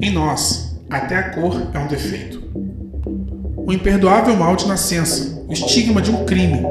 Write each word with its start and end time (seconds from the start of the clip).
Em 0.00 0.12
nós, 0.12 0.76
até 0.88 1.16
a 1.16 1.30
cor 1.30 1.60
é 1.72 1.78
um 1.78 1.88
defeito. 1.88 2.40
O 3.56 3.72
imperdoável 3.72 4.36
mal 4.36 4.54
de 4.54 4.68
nascença, 4.68 5.44
o 5.48 5.52
estigma 5.52 6.00
de 6.00 6.12
um 6.12 6.24
crime. 6.24 6.62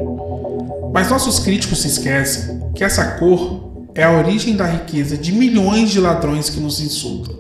Mas 0.94 1.10
nossos 1.10 1.40
críticos 1.40 1.82
se 1.82 1.88
esquecem 1.88 2.72
que 2.74 2.86
essa 2.86 3.18
cor 3.18 3.90
é 3.94 4.04
a 4.04 4.12
origem 4.12 4.56
da 4.56 4.66
riqueza 4.66 5.18
de 5.18 5.34
milhões 5.34 5.90
de 5.90 6.00
ladrões 6.00 6.50
que 6.50 6.62
nos 6.62 6.80
insultam. 6.80 7.36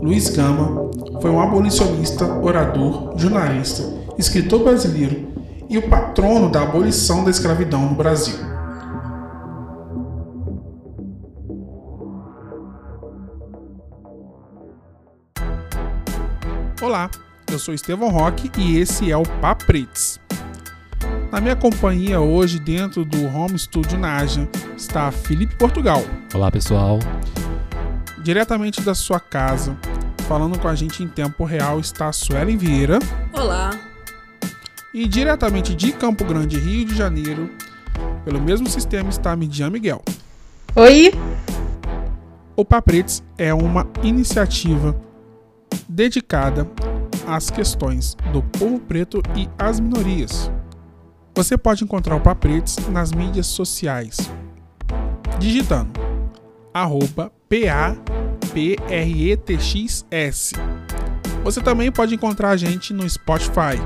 Luiz 0.00 0.30
Gama 0.30 0.90
foi 1.20 1.30
um 1.30 1.40
abolicionista, 1.40 2.24
orador, 2.24 3.12
jornalista, 3.18 3.82
escritor 4.16 4.62
brasileiro 4.62 5.25
e 5.68 5.78
o 5.78 5.88
patrono 5.88 6.50
da 6.50 6.62
abolição 6.62 7.24
da 7.24 7.30
escravidão 7.30 7.82
no 7.82 7.94
Brasil. 7.94 8.36
Olá, 16.80 17.10
eu 17.50 17.58
sou 17.58 17.74
Estevão 17.74 18.10
Roque 18.10 18.50
e 18.58 18.78
esse 18.78 19.10
é 19.10 19.16
o 19.16 19.24
Paprits. 19.40 20.20
Na 21.32 21.40
minha 21.40 21.56
companhia 21.56 22.20
hoje, 22.20 22.60
dentro 22.60 23.04
do 23.04 23.26
Home 23.26 23.58
Studio 23.58 23.98
Naja, 23.98 24.48
está 24.76 25.10
Felipe 25.10 25.56
Portugal. 25.56 26.02
Olá, 26.32 26.50
pessoal. 26.50 26.98
Diretamente 28.22 28.80
da 28.82 28.94
sua 28.94 29.18
casa, 29.18 29.76
falando 30.28 30.58
com 30.58 30.68
a 30.68 30.74
gente 30.74 31.02
em 31.02 31.08
tempo 31.08 31.44
real, 31.44 31.80
está 31.80 32.08
a 32.08 32.12
Suelen 32.12 32.56
Vieira. 32.56 32.98
Olá. 33.32 33.70
E 34.94 35.06
diretamente 35.06 35.74
de 35.74 35.92
Campo 35.92 36.24
Grande, 36.24 36.58
Rio 36.58 36.86
de 36.86 36.94
Janeiro, 36.94 37.50
pelo 38.24 38.40
mesmo 38.40 38.68
sistema, 38.68 39.10
está 39.10 39.32
a 39.32 39.36
Midian 39.36 39.70
Miguel. 39.70 40.02
Oi! 40.74 41.12
O 42.54 42.64
Paprits 42.64 43.22
é 43.36 43.52
uma 43.52 43.86
iniciativa 44.02 44.98
dedicada 45.88 46.66
às 47.26 47.50
questões 47.50 48.16
do 48.32 48.42
povo 48.42 48.78
preto 48.80 49.22
e 49.36 49.48
às 49.58 49.78
minorias. 49.78 50.50
Você 51.34 51.58
pode 51.58 51.84
encontrar 51.84 52.16
o 52.16 52.20
Papretes 52.20 52.76
nas 52.88 53.12
mídias 53.12 53.46
sociais, 53.46 54.16
digitando 55.38 56.00
arroba 56.72 57.30
P-A-P-R-E-T-X-S. 57.48 58.02
Você 61.44 61.60
também 61.60 61.92
pode 61.92 62.14
encontrar 62.14 62.50
a 62.50 62.56
gente 62.56 62.92
no 62.94 63.08
Spotify, 63.08 63.78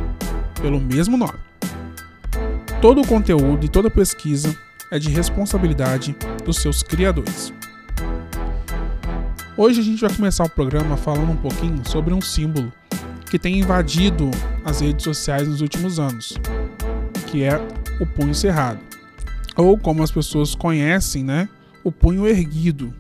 pelo 0.60 0.80
mesmo 0.80 1.16
nome. 1.16 1.38
Todo 2.80 3.00
o 3.00 3.06
conteúdo 3.06 3.66
e 3.66 3.68
toda 3.68 3.90
pesquisa 3.90 4.56
é 4.90 4.98
de 4.98 5.08
responsabilidade 5.10 6.16
dos 6.44 6.56
seus 6.56 6.82
criadores. 6.82 7.52
Hoje 9.56 9.80
a 9.80 9.84
gente 9.84 10.00
vai 10.00 10.14
começar 10.14 10.44
o 10.44 10.50
programa 10.50 10.96
falando 10.96 11.32
um 11.32 11.36
pouquinho 11.36 11.86
sobre 11.86 12.14
um 12.14 12.20
símbolo 12.20 12.72
que 13.30 13.38
tem 13.38 13.60
invadido 13.60 14.30
as 14.64 14.80
redes 14.80 15.04
sociais 15.04 15.46
nos 15.46 15.60
últimos 15.60 15.98
anos, 15.98 16.36
que 17.26 17.44
é 17.44 17.60
o 18.00 18.06
punho 18.06 18.34
cerrado, 18.34 18.80
ou 19.56 19.78
como 19.78 20.02
as 20.02 20.10
pessoas 20.10 20.54
conhecem, 20.54 21.22
né, 21.22 21.48
o 21.84 21.92
punho 21.92 22.26
erguido. 22.26 22.92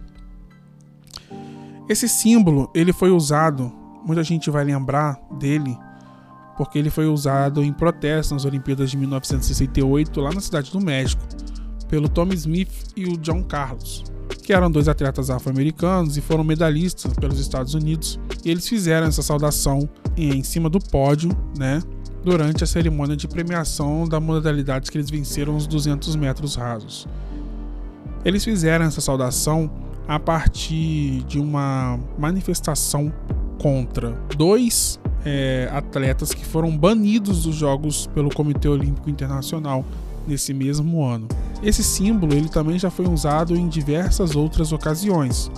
Esse 1.88 2.08
símbolo 2.08 2.70
ele 2.74 2.92
foi 2.92 3.10
usado, 3.10 3.72
muita 4.06 4.22
gente 4.22 4.50
vai 4.50 4.62
lembrar 4.62 5.18
dele, 5.38 5.76
porque 6.56 6.78
ele 6.78 6.90
foi 6.90 7.06
usado 7.06 7.62
em 7.62 7.72
protesto 7.72 8.34
nas 8.34 8.44
Olimpíadas 8.44 8.90
de 8.90 8.96
1968 8.96 10.20
lá 10.20 10.32
na 10.32 10.40
cidade 10.40 10.70
do 10.70 10.80
México, 10.80 11.22
pelo 11.88 12.08
Tommy 12.08 12.34
Smith 12.34 12.92
e 12.96 13.06
o 13.06 13.16
John 13.16 13.42
Carlos 13.42 14.04
que 14.50 14.54
eram 14.54 14.68
dois 14.68 14.88
atletas 14.88 15.30
afro-americanos 15.30 16.16
e 16.16 16.20
foram 16.20 16.42
medalhistas 16.42 17.12
pelos 17.14 17.38
Estados 17.38 17.74
Unidos. 17.74 18.18
E 18.44 18.50
eles 18.50 18.68
fizeram 18.68 19.06
essa 19.06 19.22
saudação 19.22 19.88
em 20.16 20.42
cima 20.42 20.68
do 20.68 20.80
pódio, 20.80 21.30
né? 21.56 21.80
Durante 22.24 22.64
a 22.64 22.66
cerimônia 22.66 23.16
de 23.16 23.28
premiação 23.28 24.08
da 24.08 24.18
modalidade 24.18 24.90
que 24.90 24.98
eles 24.98 25.08
venceram 25.08 25.56
os 25.56 25.68
200 25.68 26.16
metros 26.16 26.56
rasos. 26.56 27.06
Eles 28.24 28.44
fizeram 28.44 28.84
essa 28.84 29.00
saudação 29.00 29.70
a 30.08 30.18
partir 30.18 31.22
de 31.28 31.38
uma 31.38 32.00
manifestação 32.18 33.12
contra 33.56 34.10
dois 34.36 34.98
é, 35.24 35.68
atletas 35.72 36.32
que 36.32 36.44
foram 36.44 36.76
banidos 36.76 37.44
dos 37.44 37.54
Jogos 37.54 38.06
pelo 38.14 38.34
Comitê 38.34 38.68
Olímpico 38.68 39.10
Internacional 39.10 39.84
nesse 40.26 40.52
mesmo 40.52 41.04
ano. 41.04 41.28
Esse 41.62 41.82
símbolo 41.82 42.34
ele 42.34 42.48
também 42.48 42.78
já 42.78 42.90
foi 42.90 43.06
usado 43.06 43.56
em 43.56 43.68
diversas 43.68 44.34
outras 44.34 44.72
ocasiões, 44.72 45.50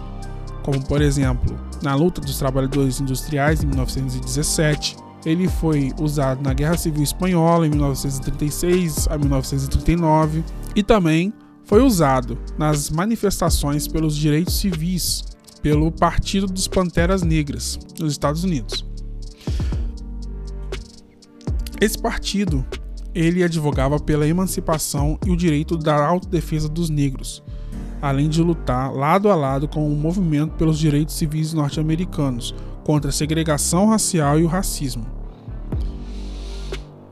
como 0.62 0.84
por 0.84 1.00
exemplo 1.00 1.56
na 1.82 1.94
luta 1.94 2.20
dos 2.20 2.38
trabalhadores 2.38 3.00
industriais 3.00 3.62
em 3.62 3.66
1917. 3.66 4.96
Ele 5.24 5.46
foi 5.46 5.92
usado 6.00 6.42
na 6.42 6.52
Guerra 6.52 6.76
Civil 6.76 7.02
Espanhola 7.02 7.66
em 7.66 7.70
1936 7.70 9.06
a 9.08 9.16
1939 9.16 10.42
e 10.74 10.82
também 10.82 11.32
foi 11.64 11.80
usado 11.80 12.36
nas 12.58 12.90
manifestações 12.90 13.86
pelos 13.86 14.16
direitos 14.16 14.54
civis 14.58 15.24
pelo 15.62 15.92
Partido 15.92 16.48
dos 16.48 16.66
Panteras 16.66 17.22
Negras 17.22 17.78
nos 18.00 18.10
Estados 18.12 18.42
Unidos. 18.42 18.84
Esse 21.80 21.98
partido 21.98 22.64
ele 23.14 23.42
advogava 23.42 23.98
pela 23.98 24.26
emancipação 24.26 25.18
e 25.26 25.30
o 25.30 25.36
direito 25.36 25.76
da 25.76 26.06
autodefesa 26.06 26.68
dos 26.68 26.88
negros, 26.88 27.42
além 28.00 28.28
de 28.28 28.42
lutar 28.42 28.92
lado 28.92 29.28
a 29.28 29.34
lado 29.34 29.68
com 29.68 29.86
o 29.86 29.96
movimento 29.96 30.52
pelos 30.54 30.78
direitos 30.78 31.14
civis 31.14 31.52
norte-americanos 31.52 32.54
contra 32.84 33.10
a 33.10 33.12
segregação 33.12 33.88
racial 33.88 34.38
e 34.38 34.44
o 34.44 34.48
racismo. 34.48 35.06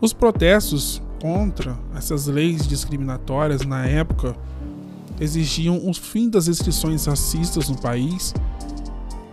Os 0.01 0.13
protestos 0.13 1.03
contra 1.21 1.79
essas 1.95 2.27
leis 2.27 2.67
discriminatórias 2.67 3.67
na 3.67 3.85
época 3.87 4.35
exigiam 5.21 5.87
o 5.87 5.93
fim 5.93 6.31
das 6.31 6.47
restrições 6.47 7.05
racistas 7.05 7.69
no 7.69 7.77
país 7.77 8.33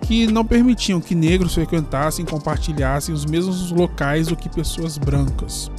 que 0.07 0.25
não 0.25 0.45
permitiam 0.45 1.01
que 1.01 1.13
negros 1.13 1.53
frequentassem 1.53 2.23
e 2.23 2.27
compartilhassem 2.27 3.13
os 3.13 3.25
mesmos 3.25 3.71
locais 3.71 4.27
do 4.27 4.37
que 4.37 4.47
pessoas 4.47 4.97
brancas. 4.97 5.69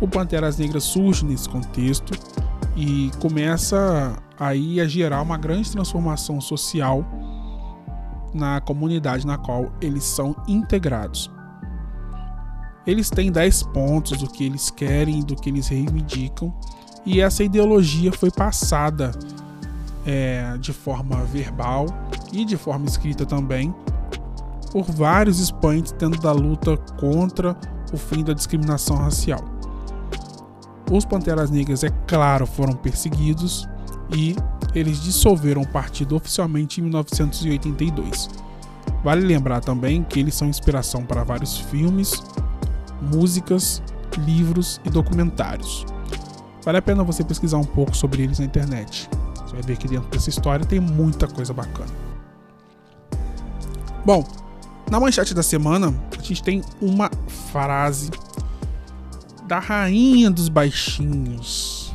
O 0.00 0.08
Panteras 0.08 0.56
Negras 0.56 0.84
surge 0.84 1.22
nesse 1.22 1.46
contexto 1.46 2.18
e 2.74 3.10
começa 3.20 4.16
aí 4.40 4.80
a 4.80 4.88
gerar 4.88 5.20
uma 5.20 5.36
grande 5.36 5.70
transformação 5.70 6.40
social 6.40 7.04
na 8.32 8.58
comunidade 8.62 9.26
na 9.26 9.36
qual 9.36 9.70
eles 9.78 10.04
são 10.04 10.34
integrados. 10.48 11.30
Eles 12.86 13.10
têm 13.10 13.30
10 13.30 13.64
pontos 13.64 14.18
do 14.18 14.28
que 14.28 14.44
eles 14.44 14.70
querem, 14.70 15.20
do 15.20 15.36
que 15.36 15.50
eles 15.50 15.68
reivindicam, 15.68 16.52
e 17.04 17.20
essa 17.20 17.44
ideologia 17.44 18.10
foi 18.12 18.30
passada 18.30 19.12
é, 20.06 20.56
de 20.58 20.72
forma 20.72 21.24
verbal 21.24 21.86
e 22.32 22.44
de 22.44 22.56
forma 22.56 22.86
escrita 22.86 23.24
também 23.24 23.74
por 24.70 24.84
vários 24.84 25.38
expoentes 25.38 25.92
dentro 25.92 26.20
da 26.20 26.32
luta 26.32 26.76
contra 26.98 27.56
o 27.92 27.96
fim 27.96 28.24
da 28.24 28.32
discriminação 28.32 28.96
racial. 28.96 29.40
Os 30.90 31.04
Panteras 31.04 31.50
Negras, 31.50 31.84
é 31.84 31.90
claro, 32.06 32.46
foram 32.46 32.74
perseguidos 32.74 33.68
e 34.14 34.34
eles 34.74 35.02
dissolveram 35.02 35.62
o 35.62 35.68
partido 35.68 36.16
oficialmente 36.16 36.80
em 36.80 36.84
1982. 36.84 38.28
Vale 39.04 39.20
lembrar 39.20 39.60
também 39.60 40.02
que 40.02 40.20
eles 40.20 40.34
são 40.34 40.48
inspiração 40.48 41.04
para 41.04 41.24
vários 41.24 41.58
filmes, 41.58 42.22
músicas, 43.00 43.82
livros 44.18 44.80
e 44.84 44.90
documentários. 44.90 45.84
Vale 46.64 46.78
a 46.78 46.82
pena 46.82 47.02
você 47.02 47.24
pesquisar 47.24 47.58
um 47.58 47.64
pouco 47.64 47.96
sobre 47.96 48.22
eles 48.22 48.38
na 48.38 48.44
internet. 48.44 49.08
Você 49.52 49.56
vai 49.56 49.62
ver 49.62 49.76
que 49.76 49.86
dentro 49.86 50.08
dessa 50.08 50.30
história 50.30 50.64
tem 50.64 50.80
muita 50.80 51.28
coisa 51.28 51.52
bacana. 51.52 51.92
Bom, 54.02 54.26
na 54.90 54.98
manchete 54.98 55.34
da 55.34 55.42
semana, 55.42 55.94
a 56.18 56.22
gente 56.22 56.42
tem 56.42 56.62
uma 56.80 57.10
frase 57.50 58.10
da 59.46 59.58
rainha 59.58 60.30
dos 60.30 60.48
baixinhos. 60.48 61.92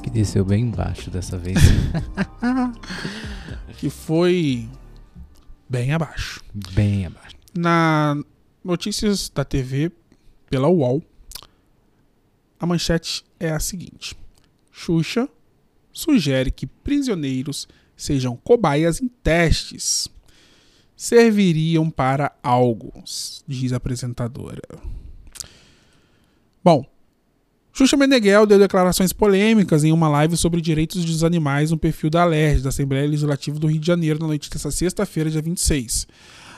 Que 0.00 0.08
desceu 0.08 0.44
bem 0.44 0.70
baixo 0.70 1.10
dessa 1.10 1.36
vez. 1.36 1.58
que 3.78 3.90
foi 3.90 4.68
bem 5.68 5.92
abaixo. 5.92 6.40
Bem 6.72 7.04
abaixo. 7.04 7.34
Na 7.52 8.16
notícias 8.62 9.28
da 9.28 9.44
TV 9.44 9.90
pela 10.48 10.68
UOL, 10.68 11.02
a 12.60 12.64
manchete 12.64 13.24
é 13.40 13.50
a 13.50 13.58
seguinte: 13.58 14.16
Xuxa 14.70 15.28
sugere 15.98 16.52
que 16.52 16.64
prisioneiros 16.64 17.66
sejam 17.96 18.36
cobaias 18.36 19.02
em 19.02 19.08
testes. 19.08 20.08
Serviriam 20.96 21.90
para 21.90 22.32
algo, 22.40 22.92
diz 23.46 23.72
a 23.72 23.78
apresentadora. 23.78 24.62
Bom, 26.62 26.84
Xuxa 27.72 27.96
Meneghel 27.96 28.46
deu 28.46 28.58
declarações 28.60 29.12
polêmicas 29.12 29.82
em 29.82 29.90
uma 29.90 30.08
live 30.08 30.36
sobre 30.36 30.60
direitos 30.60 31.04
dos 31.04 31.24
animais 31.24 31.72
no 31.72 31.78
perfil 31.78 32.10
da 32.10 32.22
ALERJ, 32.22 32.62
da 32.62 32.68
Assembleia 32.68 33.08
Legislativa 33.08 33.58
do 33.58 33.66
Rio 33.66 33.80
de 33.80 33.86
Janeiro, 33.86 34.20
na 34.20 34.26
noite 34.28 34.48
desta 34.48 34.70
sexta-feira, 34.70 35.30
dia 35.30 35.42
26. 35.42 36.06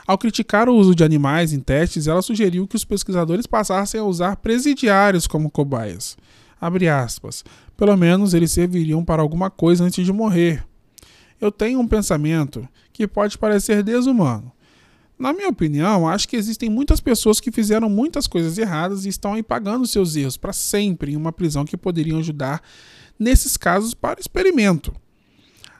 Ao 0.05 0.17
criticar 0.19 0.69
o 0.69 0.75
uso 0.75 0.93
de 0.93 1.03
animais 1.03 1.51
em 1.51 1.59
testes, 1.59 2.05
ela 2.05 2.21
sugeriu 2.21 2.67
que 2.67 2.75
os 2.75 2.85
pesquisadores 2.85 3.47
passassem 3.47 3.99
a 3.99 4.03
usar 4.03 4.35
presidiários 4.35 5.25
como 5.25 5.49
cobaias. 5.49 6.15
Abre 6.61 6.87
aspas. 6.87 7.43
Pelo 7.75 7.97
menos 7.97 8.35
eles 8.35 8.51
serviriam 8.51 9.03
para 9.03 9.23
alguma 9.23 9.49
coisa 9.49 9.83
antes 9.83 10.05
de 10.05 10.13
morrer. 10.13 10.63
Eu 11.39 11.51
tenho 11.51 11.79
um 11.79 11.87
pensamento 11.87 12.69
que 12.93 13.07
pode 13.07 13.35
parecer 13.35 13.81
desumano. 13.81 14.51
Na 15.17 15.33
minha 15.33 15.49
opinião, 15.49 16.07
acho 16.07 16.27
que 16.27 16.35
existem 16.35 16.69
muitas 16.69 16.99
pessoas 16.99 17.39
que 17.39 17.51
fizeram 17.51 17.89
muitas 17.89 18.27
coisas 18.27 18.59
erradas 18.59 19.05
e 19.05 19.09
estão 19.09 19.33
aí 19.33 19.41
pagando 19.41 19.87
seus 19.87 20.15
erros 20.15 20.37
para 20.37 20.53
sempre 20.53 21.13
em 21.13 21.15
uma 21.15 21.31
prisão 21.31 21.65
que 21.65 21.75
poderiam 21.75 22.19
ajudar 22.19 22.61
nesses 23.17 23.57
casos 23.57 23.93
para 23.95 24.19
experimento. 24.19 24.93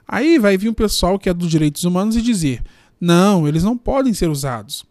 Aí 0.08 0.38
vai 0.38 0.58
vir 0.58 0.70
um 0.70 0.74
pessoal 0.74 1.18
que 1.18 1.30
é 1.30 1.34
dos 1.34 1.50
direitos 1.50 1.84
humanos 1.84 2.16
e 2.16 2.22
dizer: 2.22 2.62
não, 3.00 3.48
eles 3.48 3.64
não 3.64 3.78
podem 3.78 4.14
ser 4.14 4.30
usados. 4.30 4.86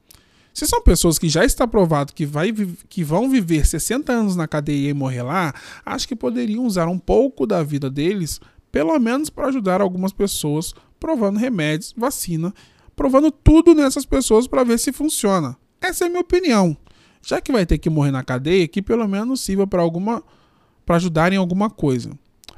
Se 0.61 0.67
são 0.67 0.83
pessoas 0.83 1.19
que 1.19 1.27
já 1.27 1.43
está 1.43 1.67
provado 1.67 2.13
que, 2.13 2.27
vai, 2.27 2.53
que 2.87 3.03
vão 3.03 3.31
viver 3.31 3.67
60 3.67 4.13
anos 4.13 4.37
na 4.37 4.47
cadeia 4.47 4.91
e 4.91 4.93
morrer 4.93 5.23
lá, 5.23 5.55
acho 5.87 6.07
que 6.07 6.15
poderiam 6.15 6.67
usar 6.67 6.87
um 6.87 6.99
pouco 6.99 7.47
da 7.47 7.63
vida 7.63 7.89
deles, 7.89 8.39
pelo 8.71 8.99
menos 8.99 9.31
para 9.31 9.47
ajudar 9.47 9.81
algumas 9.81 10.13
pessoas, 10.13 10.75
provando 10.99 11.39
remédios, 11.39 11.95
vacina, 11.97 12.53
provando 12.95 13.31
tudo 13.31 13.75
nessas 13.75 14.05
pessoas 14.05 14.47
para 14.47 14.63
ver 14.63 14.79
se 14.79 14.93
funciona. 14.93 15.57
Essa 15.81 16.05
é 16.05 16.09
a 16.09 16.11
minha 16.11 16.21
opinião. 16.21 16.77
Já 17.23 17.41
que 17.41 17.53
vai 17.53 17.65
ter 17.65 17.79
que 17.79 17.89
morrer 17.89 18.11
na 18.11 18.23
cadeia, 18.23 18.69
que 18.69 18.83
pelo 18.83 19.09
menos 19.09 19.41
sirva 19.41 19.67
para 19.67 19.81
alguma 19.81 20.23
para 20.85 20.97
ajudar 20.97 21.33
em 21.33 21.37
alguma 21.37 21.71
coisa. 21.71 22.11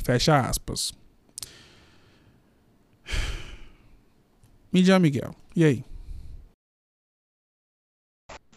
Fecha 0.02 0.40
aspas. 0.40 0.92
Midian 4.72 4.98
Miguel. 4.98 5.36
E 5.54 5.64
aí? 5.64 5.84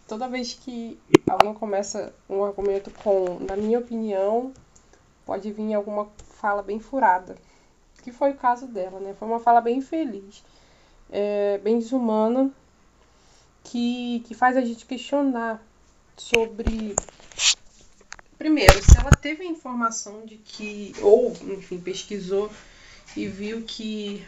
Toda 0.08 0.28
vez 0.28 0.54
que 0.54 1.00
alguém 1.28 1.54
começa 1.54 2.14
um 2.30 2.44
argumento 2.44 2.92
com, 2.92 3.40
na 3.40 3.56
minha 3.56 3.80
opinião, 3.80 4.54
pode 5.26 5.52
vir 5.52 5.74
alguma 5.74 6.08
fala 6.40 6.62
bem 6.62 6.80
furada. 6.80 7.36
Que 8.04 8.12
foi 8.12 8.32
o 8.32 8.36
caso 8.36 8.68
dela, 8.68 9.00
né? 9.00 9.16
Foi 9.18 9.28
uma 9.28 9.40
fala 9.40 9.62
bem 9.62 9.78
infeliz, 9.78 10.44
é, 11.10 11.58
bem 11.58 11.80
desumana, 11.80 12.52
que, 13.64 14.24
que 14.28 14.36
faz 14.36 14.56
a 14.56 14.62
gente 14.62 14.86
questionar 14.86 15.66
sobre. 16.16 16.96
Primeiro, 18.38 18.74
se 18.84 18.98
ela 19.00 19.10
teve 19.10 19.44
a 19.44 19.48
informação 19.48 20.24
de 20.24 20.38
que, 20.38 20.94
ou, 21.02 21.32
enfim, 21.32 21.80
pesquisou 21.80 22.52
e 23.18 23.28
viu 23.28 23.64
que 23.64 24.24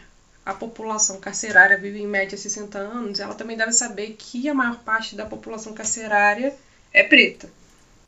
a 0.48 0.54
população 0.54 1.20
carcerária 1.20 1.76
vive 1.76 2.00
em 2.00 2.06
média 2.06 2.38
60 2.38 2.78
anos, 2.78 3.20
ela 3.20 3.34
também 3.34 3.54
deve 3.54 3.72
saber 3.72 4.16
que 4.18 4.48
a 4.48 4.54
maior 4.54 4.78
parte 4.78 5.14
da 5.14 5.26
população 5.26 5.74
carcerária 5.74 6.54
é 6.90 7.02
preta. 7.02 7.50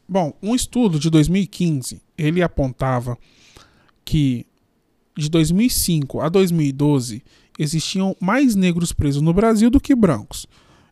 Bom, 0.08 0.32
um 0.42 0.54
estudo 0.54 0.98
de 0.98 1.10
2015, 1.10 2.00
ele 2.16 2.42
apontava 2.42 3.18
que 4.06 4.46
de 5.14 5.28
2005 5.28 6.18
a 6.18 6.30
2012 6.30 7.22
existiam 7.58 8.16
mais 8.18 8.54
negros 8.54 8.90
presos 8.90 9.20
no 9.20 9.34
Brasil 9.34 9.68
do 9.68 9.78
que 9.78 9.94
brancos. 9.94 10.46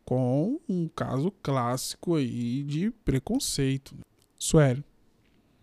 com 0.05 0.61
um 0.69 0.87
caso 0.87 1.33
clássico 1.43 2.17
aí 2.17 2.63
de 2.63 2.91
preconceito. 3.03 3.97
Sueli. 4.39 4.85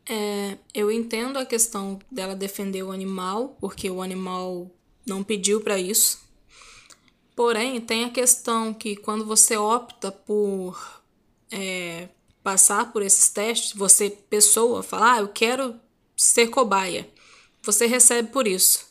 É, 0.10 0.58
eu 0.74 0.92
entendo 0.92 1.38
a 1.38 1.46
questão 1.46 2.00
dela 2.12 2.36
defender 2.36 2.82
o 2.82 2.92
animal, 2.92 3.56
porque 3.62 3.88
o 3.88 4.02
animal 4.02 4.72
não 5.06 5.24
pediu 5.24 5.62
para 5.62 5.78
isso. 5.78 6.28
Porém, 7.40 7.80
tem 7.80 8.04
a 8.04 8.10
questão 8.10 8.74
que 8.74 8.98
quando 8.98 9.26
você 9.26 9.56
opta 9.56 10.12
por 10.12 11.02
é, 11.50 12.10
passar 12.44 12.92
por 12.92 13.02
esses 13.02 13.30
testes, 13.30 13.72
você, 13.72 14.10
pessoa, 14.10 14.84
falar, 14.84 15.14
ah, 15.14 15.20
eu 15.20 15.30
quero 15.30 15.80
ser 16.18 16.48
cobaia, 16.48 17.08
você 17.64 17.86
recebe 17.86 18.28
por 18.28 18.46
isso. 18.46 18.88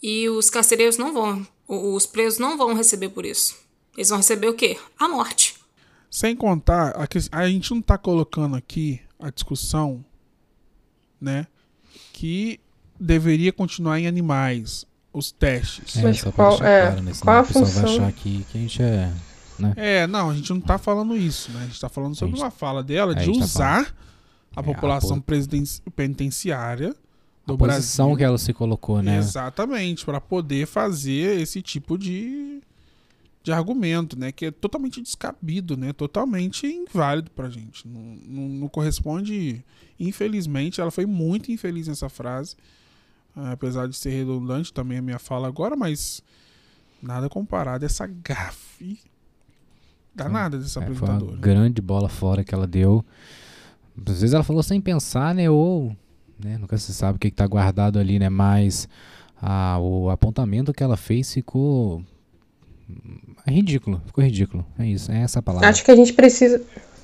E 0.00 0.28
os 0.28 0.48
carcereiros 0.48 0.96
não 0.96 1.12
vão, 1.12 1.44
os 1.66 2.06
presos 2.06 2.38
não 2.38 2.56
vão 2.56 2.72
receber 2.72 3.08
por 3.08 3.26
isso. 3.26 3.56
Eles 3.96 4.10
vão 4.10 4.18
receber 4.18 4.46
o 4.46 4.54
quê? 4.54 4.78
A 4.96 5.08
morte. 5.08 5.56
Sem 6.08 6.36
contar, 6.36 6.94
a 7.32 7.48
gente 7.48 7.72
não 7.72 7.80
está 7.80 7.98
colocando 7.98 8.54
aqui 8.54 9.00
a 9.18 9.28
discussão, 9.28 10.04
né, 11.20 11.48
que 12.12 12.60
deveria 13.00 13.52
continuar 13.52 13.98
em 13.98 14.06
animais, 14.06 14.86
os 15.12 15.30
testes. 15.30 15.96
É, 15.96 16.12
só 16.12 16.30
pra 16.30 16.32
qual, 16.32 16.54
é, 16.64 16.82
claro, 16.86 17.02
né? 17.02 17.12
Qual 17.20 17.36
a, 17.36 17.44
pessoa 17.44 17.64
vai 17.64 17.84
achar 17.84 18.12
que, 18.12 18.44
que 18.50 18.58
a 18.58 18.60
gente 18.60 18.82
é 18.82 19.12
né? 19.58 19.74
É, 19.76 20.06
não, 20.06 20.30
a 20.30 20.34
gente 20.34 20.50
não 20.50 20.58
está 20.58 20.78
falando 20.78 21.16
isso, 21.16 21.50
né? 21.52 21.60
A 21.60 21.64
gente 21.64 21.74
está 21.74 21.88
falando 21.88 22.14
sobre 22.14 22.34
gente, 22.34 22.44
uma 22.44 22.50
fala 22.50 22.82
dela 22.82 23.14
de 23.14 23.26
tá 23.26 23.30
usar 23.30 23.84
tá 23.84 23.94
a 24.56 24.60
é, 24.60 24.62
população 24.62 25.22
a 25.26 25.90
penitenciária 25.90 26.94
do 27.46 27.54
a 27.54 27.58
posição 27.58 28.06
Brasil. 28.06 28.16
que 28.18 28.24
ela 28.24 28.38
se 28.38 28.52
colocou, 28.52 29.02
né? 29.02 29.18
Exatamente, 29.18 30.04
para 30.04 30.20
poder 30.20 30.66
fazer 30.66 31.40
esse 31.40 31.62
tipo 31.62 31.96
de, 31.98 32.60
de 33.42 33.52
argumento, 33.52 34.18
né? 34.18 34.32
Que 34.32 34.46
é 34.46 34.50
totalmente 34.50 35.00
descabido, 35.00 35.76
né? 35.76 35.92
Totalmente 35.92 36.66
inválido 36.66 37.30
pra 37.30 37.48
gente. 37.48 37.86
Não, 37.86 38.00
não, 38.26 38.48
não 38.48 38.68
corresponde. 38.68 39.64
Infelizmente, 39.98 40.80
ela 40.80 40.90
foi 40.90 41.06
muito 41.06 41.52
infeliz 41.52 41.88
nessa 41.88 42.08
frase. 42.08 42.56
Apesar 43.34 43.88
de 43.88 43.96
ser 43.96 44.10
redundante 44.10 44.72
também 44.72 44.98
a 44.98 45.02
minha 45.02 45.18
fala 45.18 45.48
agora, 45.48 45.74
mas 45.74 46.22
nada 47.02 47.28
comparado 47.28 47.84
a 47.84 47.86
essa 47.86 48.06
gafe 48.06 49.00
danada 50.14 50.58
dessa 50.58 50.80
é, 50.80 50.82
apresentadora. 50.82 51.20
Foi 51.20 51.34
uma 51.34 51.40
grande 51.40 51.80
bola 51.80 52.08
fora 52.08 52.44
que 52.44 52.54
ela 52.54 52.66
deu. 52.66 53.04
Às 54.06 54.20
vezes 54.20 54.34
ela 54.34 54.44
falou 54.44 54.62
sem 54.62 54.80
pensar, 54.80 55.34
né? 55.34 55.48
Ou 55.48 55.96
né, 56.42 56.58
nunca 56.58 56.76
se 56.76 56.92
sabe 56.92 57.16
o 57.16 57.18
que 57.18 57.28
está 57.28 57.46
guardado 57.46 57.98
ali, 57.98 58.18
né? 58.18 58.28
Mas 58.28 58.88
a, 59.40 59.78
o 59.78 60.10
apontamento 60.10 60.72
que 60.72 60.82
ela 60.82 60.96
fez 60.96 61.32
ficou 61.32 62.04
é 63.46 63.50
ridículo, 63.50 64.00
ficou 64.06 64.22
ridículo. 64.22 64.64
É 64.78 64.86
isso, 64.86 65.10
é 65.10 65.22
essa 65.22 65.42
palavra. 65.42 65.68
Acho 65.68 65.84
que 65.84 65.90
a 65.90 65.96
gente 65.96 66.12
precisa. 66.12 66.62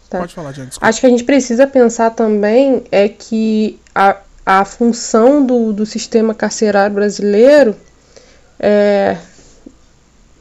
Tá. 0.08 0.20
Pode 0.20 0.35
falar, 0.35 0.52
gente. 0.52 0.78
Acho 0.80 1.00
que 1.00 1.06
a 1.06 1.11
gente 1.11 1.25
precisa 1.25 1.66
pensar 1.66 2.11
também 2.11 2.85
é 2.90 3.08
que 3.08 3.78
a, 3.94 4.16
a 4.49 4.64
função 4.64 5.45
do, 5.45 5.75
do 5.75 5.85
sistema 5.85 6.33
carcerário 6.33 6.95
brasileiro 6.95 7.76
é, 8.59 9.19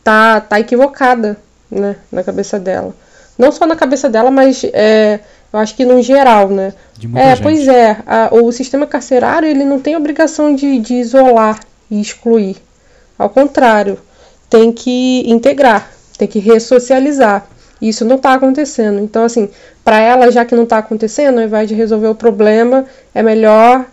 tá, 0.01 0.39
tá 0.39 0.61
equivocada 0.61 1.35
né, 1.69 1.97
na 2.09 2.23
cabeça 2.23 2.57
dela. 2.57 2.95
Não 3.37 3.51
só 3.51 3.65
na 3.65 3.75
cabeça 3.75 4.09
dela, 4.09 4.31
mas 4.31 4.63
é, 4.63 5.19
eu 5.51 5.59
acho 5.59 5.75
que 5.75 5.83
no 5.83 6.01
geral, 6.01 6.47
né? 6.47 6.73
é, 7.15 7.31
gente. 7.31 7.43
pois 7.43 7.67
é. 7.67 7.97
A, 8.07 8.29
o 8.31 8.49
sistema 8.53 8.87
carcerário 8.87 9.49
ele 9.49 9.65
não 9.65 9.77
tem 9.77 9.97
obrigação 9.97 10.55
de, 10.55 10.79
de 10.79 10.93
isolar 10.93 11.59
e 11.91 11.99
excluir. 11.99 12.55
Ao 13.19 13.29
contrário, 13.29 13.99
tem 14.49 14.71
que 14.71 15.29
integrar, 15.29 15.91
tem 16.17 16.29
que 16.29 16.39
ressocializar. 16.39 17.45
Isso 17.81 18.05
não 18.05 18.15
está 18.15 18.35
acontecendo. 18.35 19.01
Então, 19.01 19.25
assim, 19.25 19.49
para 19.83 19.99
ela, 19.99 20.31
já 20.31 20.45
que 20.45 20.55
não 20.55 20.63
está 20.63 20.77
acontecendo, 20.77 21.39
ao 21.39 21.43
invés 21.43 21.67
de 21.67 21.75
resolver 21.75 22.07
o 22.07 22.15
problema, 22.15 22.85
é 23.13 23.21
melhor 23.21 23.85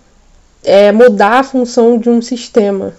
é, 0.64 0.90
mudar 0.90 1.40
a 1.40 1.44
função 1.44 1.98
de 1.98 2.08
um 2.08 2.20
sistema. 2.20 2.94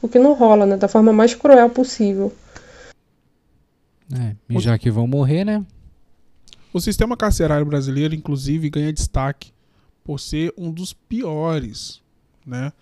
O 0.00 0.08
que 0.08 0.18
não 0.18 0.32
rola, 0.32 0.64
né? 0.64 0.76
Da 0.76 0.88
forma 0.88 1.12
mais 1.12 1.34
cruel 1.34 1.68
possível. 1.70 2.32
É, 4.12 4.34
e 4.48 4.60
já 4.60 4.78
que 4.78 4.90
vão 4.90 5.06
morrer, 5.06 5.44
né? 5.44 5.64
O 6.72 6.80
sistema 6.80 7.16
carcerário 7.16 7.66
brasileiro, 7.66 8.14
inclusive, 8.14 8.70
ganha 8.70 8.92
destaque 8.92 9.52
por 10.04 10.20
ser 10.20 10.54
um 10.56 10.70
dos 10.70 10.92
piores, 10.92 12.00
né? 12.46 12.72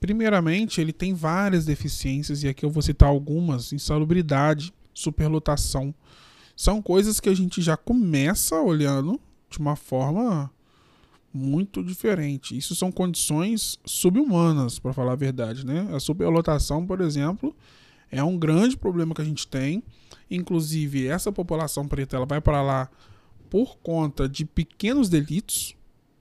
Primeiramente, 0.00 0.80
ele 0.80 0.92
tem 0.92 1.14
várias 1.14 1.64
deficiências, 1.64 2.42
e 2.42 2.48
aqui 2.48 2.64
eu 2.64 2.70
vou 2.70 2.82
citar 2.82 3.08
algumas: 3.08 3.72
insalubridade, 3.72 4.72
superlotação. 4.92 5.94
São 6.56 6.80
coisas 6.80 7.20
que 7.20 7.28
a 7.28 7.34
gente 7.34 7.60
já 7.60 7.76
começa 7.76 8.60
olhando 8.60 9.20
de 9.50 9.58
uma 9.58 9.76
forma 9.76 10.50
muito 11.34 11.82
diferente. 11.82 12.56
Isso 12.56 12.76
são 12.76 12.92
condições 12.92 13.76
subhumanas, 13.84 14.78
para 14.78 14.92
falar 14.92 15.12
a 15.12 15.16
verdade, 15.16 15.66
né? 15.66 15.88
A 15.92 15.98
superlotação, 15.98 16.86
por 16.86 17.00
exemplo, 17.00 17.54
é 18.08 18.22
um 18.22 18.38
grande 18.38 18.76
problema 18.76 19.12
que 19.12 19.20
a 19.20 19.24
gente 19.24 19.48
tem. 19.48 19.82
Inclusive, 20.30 21.08
essa 21.08 21.32
população 21.32 21.88
preta 21.88 22.16
ela 22.16 22.24
vai 22.24 22.40
para 22.40 22.62
lá 22.62 22.88
por 23.50 23.76
conta 23.78 24.28
de 24.28 24.44
pequenos 24.44 25.08
delitos, 25.08 25.74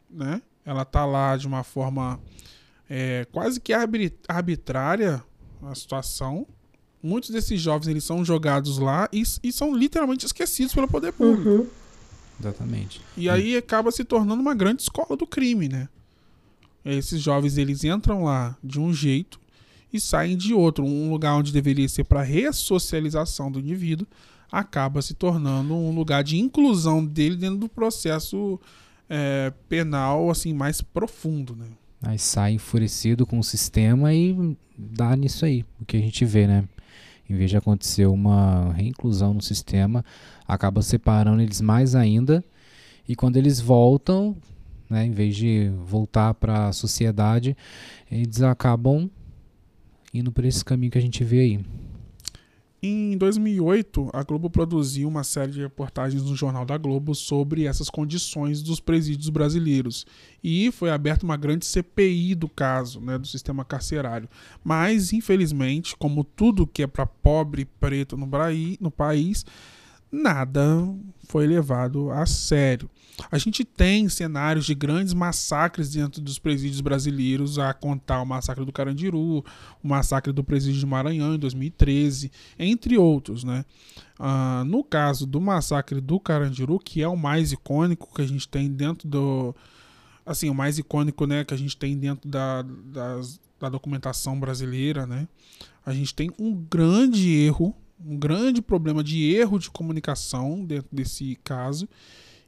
né? 0.10 0.42
Ela 0.66 0.84
tá 0.84 1.06
lá 1.06 1.38
de 1.38 1.46
uma 1.46 1.64
forma 1.64 2.20
é, 2.90 3.28
quase 3.32 3.60
que 3.60 3.72
arbitrária 4.28 5.24
a 5.62 5.76
situação. 5.76 6.48
Muitos 7.04 7.30
desses 7.30 7.62
jovens 7.62 7.88
eles 7.88 8.04
são 8.04 8.26
jogados 8.26 8.80
lá 8.80 9.08
e, 9.14 9.22
e 9.44 9.52
são 9.52 9.76
literalmente 9.76 10.26
esquecidos 10.26 10.74
pelo 10.74 10.88
poder 10.88 11.14
público. 11.14 11.50
Uhum. 11.50 11.83
Exatamente. 12.44 13.02
E 13.16 13.30
aí 13.30 13.56
acaba 13.56 13.92
se 13.92 14.04
tornando 14.04 14.42
uma 14.42 14.54
grande 14.54 14.82
escola 14.82 15.16
do 15.16 15.26
crime, 15.26 15.70
né? 15.70 15.88
Esses 16.84 17.22
jovens 17.22 17.58
eles 17.58 17.84
entram 17.84 18.24
lá 18.24 18.58
de 18.62 18.80
um 18.80 18.94
jeito 18.94 19.40
e 19.92 20.00
saem 20.00 20.36
de 20.36 20.54
outro. 20.54 20.84
Um 20.84 21.10
lugar 21.10 21.36
onde 21.36 21.54
deveria 21.54 21.88
ser 21.88 22.04
para 22.04 22.22
ressocialização 22.22 23.50
do 23.50 23.60
indivíduo 23.60 24.06
acaba 24.52 25.02
se 25.02 25.14
tornando 25.14 25.74
um 25.74 25.96
lugar 25.96 26.24
de 26.24 26.38
inclusão 26.38 27.04
dele 27.04 27.38
dentro 27.38 27.58
do 27.58 27.70
processo 27.70 28.60
é, 29.10 29.52
penal 29.70 30.30
assim 30.30 30.54
mais 30.54 30.82
profundo, 30.82 31.56
né? 31.56 31.68
Aí 32.02 32.20
sai 32.20 32.54
enfurecido 32.54 33.26
com 33.26 33.40
o 33.40 33.44
sistema 33.44 34.14
e 34.14 34.58
dá 34.78 35.16
nisso 35.16 35.46
aí, 35.46 35.64
o 35.80 35.86
que 35.86 35.96
a 35.96 36.02
gente 36.02 36.26
vê, 36.26 36.46
né? 36.46 36.66
Em 37.34 37.36
vez 37.36 37.50
de 37.50 37.58
acontecer 37.58 38.06
uma 38.06 38.72
reinclusão 38.74 39.34
no 39.34 39.42
sistema, 39.42 40.06
acaba 40.48 40.84
separando 40.84 41.42
eles 41.42 41.62
mais 41.62 41.96
ainda. 41.96 42.44
E 43.10 43.16
quando 43.16 43.38
eles 43.38 43.60
voltam, 43.60 44.38
né, 44.88 45.04
em 45.04 45.10
vez 45.10 45.36
de 45.36 45.72
voltar 45.84 46.36
para 46.36 46.68
a 46.68 46.72
sociedade, 46.72 47.58
eles 48.12 48.44
acabam 48.44 49.10
indo 50.14 50.32
por 50.32 50.46
esse 50.46 50.64
caminho 50.64 50.92
que 50.92 50.98
a 51.00 51.02
gente 51.02 51.24
vê 51.24 51.40
aí. 51.40 51.66
Em 52.86 53.18
2008, 53.18 54.10
a 54.12 54.24
Globo 54.24 54.50
produziu 54.50 55.08
uma 55.08 55.24
série 55.24 55.54
de 55.54 55.62
reportagens 55.62 56.22
no 56.22 56.36
Jornal 56.36 56.66
da 56.66 56.78
Globo 56.78 57.16
sobre 57.16 57.66
essas 57.66 57.90
condições 57.90 58.62
dos 58.62 58.82
presídios 58.82 59.30
brasileiros. 59.30 60.06
E 60.44 60.70
foi 60.70 60.90
aberta 60.90 61.24
uma 61.24 61.38
grande 61.38 61.66
CPI 61.66 62.36
do 62.36 62.50
caso, 62.50 63.00
né, 63.00 63.18
do 63.18 63.26
sistema 63.26 63.64
carcerário. 63.64 64.28
Mas, 64.62 65.14
infelizmente, 65.14 65.96
como 65.96 66.26
tudo 66.26 66.68
que 66.68 66.84
é 66.84 66.88
para 66.88 67.06
pobre 67.06 67.64
preto 67.64 68.18
no, 68.18 68.28
Braí, 68.28 68.78
no 68.82 68.92
país, 68.92 69.46
nada 70.14 70.88
foi 71.28 71.48
levado 71.48 72.12
a 72.12 72.26
sério. 72.26 72.90
A 73.32 73.38
gente 73.38 73.64
tem 73.64 74.08
cenários 74.10 74.66
de 74.66 74.76
grandes 74.76 75.14
massacres 75.14 75.92
dentro 75.92 76.22
dos 76.22 76.40
presídios 76.40 76.82
brasileiros, 76.82 77.60
a 77.60 77.74
contar 77.74 78.22
o 78.22 78.26
massacre 78.26 78.66
do 78.66 78.72
Carandiru, 78.72 79.44
o 79.84 79.88
massacre 79.88 80.32
do 80.32 80.44
presídio 80.44 80.80
de 80.80 80.86
Maranhão 80.86 81.34
em 81.34 81.40
2013, 81.40 82.32
entre 82.58 82.98
outros, 82.98 83.44
né? 83.44 83.66
Uh, 84.20 84.64
no 84.66 84.84
caso 84.84 85.26
do 85.26 85.42
massacre 85.42 86.00
do 86.00 86.20
Carandiru, 86.20 86.80
que 86.80 87.02
é 87.02 87.08
o 87.08 87.18
mais 87.18 87.52
icônico 87.52 88.14
que 88.14 88.22
a 88.22 88.28
gente 88.28 88.48
tem 88.48 88.70
dentro 88.72 89.08
do. 89.08 89.56
Assim, 90.26 90.50
o 90.50 90.56
mais 90.56 90.78
icônico 90.78 91.28
né, 91.28 91.44
que 91.44 91.54
a 91.54 91.58
gente 91.58 91.76
tem 91.76 91.98
dentro 91.98 92.30
da, 92.30 92.64
da 93.60 93.70
documentação 93.70 94.40
brasileira, 94.40 95.06
né? 95.06 95.28
A 95.86 95.94
gente 95.94 96.16
tem 96.16 96.32
um 96.40 96.54
grande 96.54 97.30
erro 97.30 97.76
um 98.06 98.18
grande 98.18 98.62
problema 98.62 99.04
de 99.04 99.34
erro 99.34 99.60
de 99.60 99.70
comunicação 99.70 100.64
dentro 100.64 100.90
desse 100.92 101.38
caso. 101.44 101.88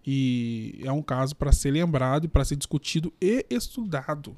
E 0.05 0.79
é 0.83 0.91
um 0.91 1.01
caso 1.01 1.35
para 1.35 1.51
ser 1.51 1.71
lembrado 1.71 2.25
e 2.25 2.27
para 2.27 2.45
ser 2.45 2.55
discutido 2.55 3.11
e 3.19 3.45
estudado. 3.49 4.35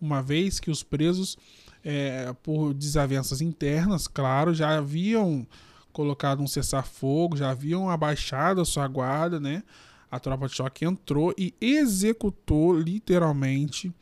Uma 0.00 0.22
vez 0.22 0.60
que 0.60 0.70
os 0.70 0.84
presos, 0.84 1.36
é, 1.82 2.32
por 2.42 2.72
desavenças 2.72 3.40
internas, 3.40 4.06
claro, 4.06 4.54
já 4.54 4.76
haviam 4.78 5.44
colocado 5.92 6.40
um 6.40 6.46
cessar-fogo, 6.46 7.36
já 7.36 7.50
haviam 7.50 7.90
abaixado 7.90 8.60
a 8.60 8.64
sua 8.64 8.86
guarda, 8.86 9.40
né? 9.40 9.64
A 10.08 10.20
tropa 10.20 10.46
de 10.46 10.54
choque 10.54 10.84
entrou 10.84 11.34
e 11.36 11.52
executou 11.60 12.78
literalmente 12.78 13.92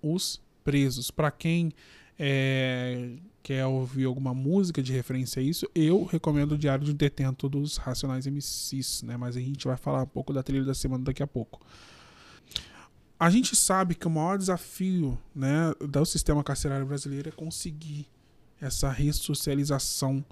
os 0.00 0.40
presos. 0.62 1.10
Para 1.10 1.32
quem 1.32 1.72
é, 2.16 3.10
quer 3.50 3.66
ouvir 3.66 4.04
alguma 4.04 4.32
música 4.32 4.80
de 4.80 4.92
referência 4.92 5.40
a 5.40 5.42
isso, 5.42 5.68
eu 5.74 6.04
recomendo 6.04 6.52
o 6.52 6.58
Diário 6.58 6.84
de 6.84 6.92
um 6.92 6.94
Detento 6.94 7.48
dos 7.48 7.78
Racionais 7.78 8.24
MCs, 8.24 9.02
né? 9.02 9.16
Mas 9.16 9.36
a 9.36 9.40
gente 9.40 9.66
vai 9.66 9.76
falar 9.76 10.04
um 10.04 10.06
pouco 10.06 10.32
da 10.32 10.40
trilha 10.40 10.64
da 10.64 10.72
semana 10.72 11.02
daqui 11.02 11.20
a 11.20 11.26
pouco. 11.26 11.60
A 13.18 13.28
gente 13.28 13.56
sabe 13.56 13.96
que 13.96 14.06
o 14.06 14.10
maior 14.10 14.38
desafio 14.38 15.18
né, 15.34 15.72
do 15.80 16.04
sistema 16.04 16.44
carcerário 16.44 16.86
brasileiro 16.86 17.28
é 17.28 17.32
conseguir 17.32 18.06
essa 18.60 18.88
ressocialização. 18.88 20.24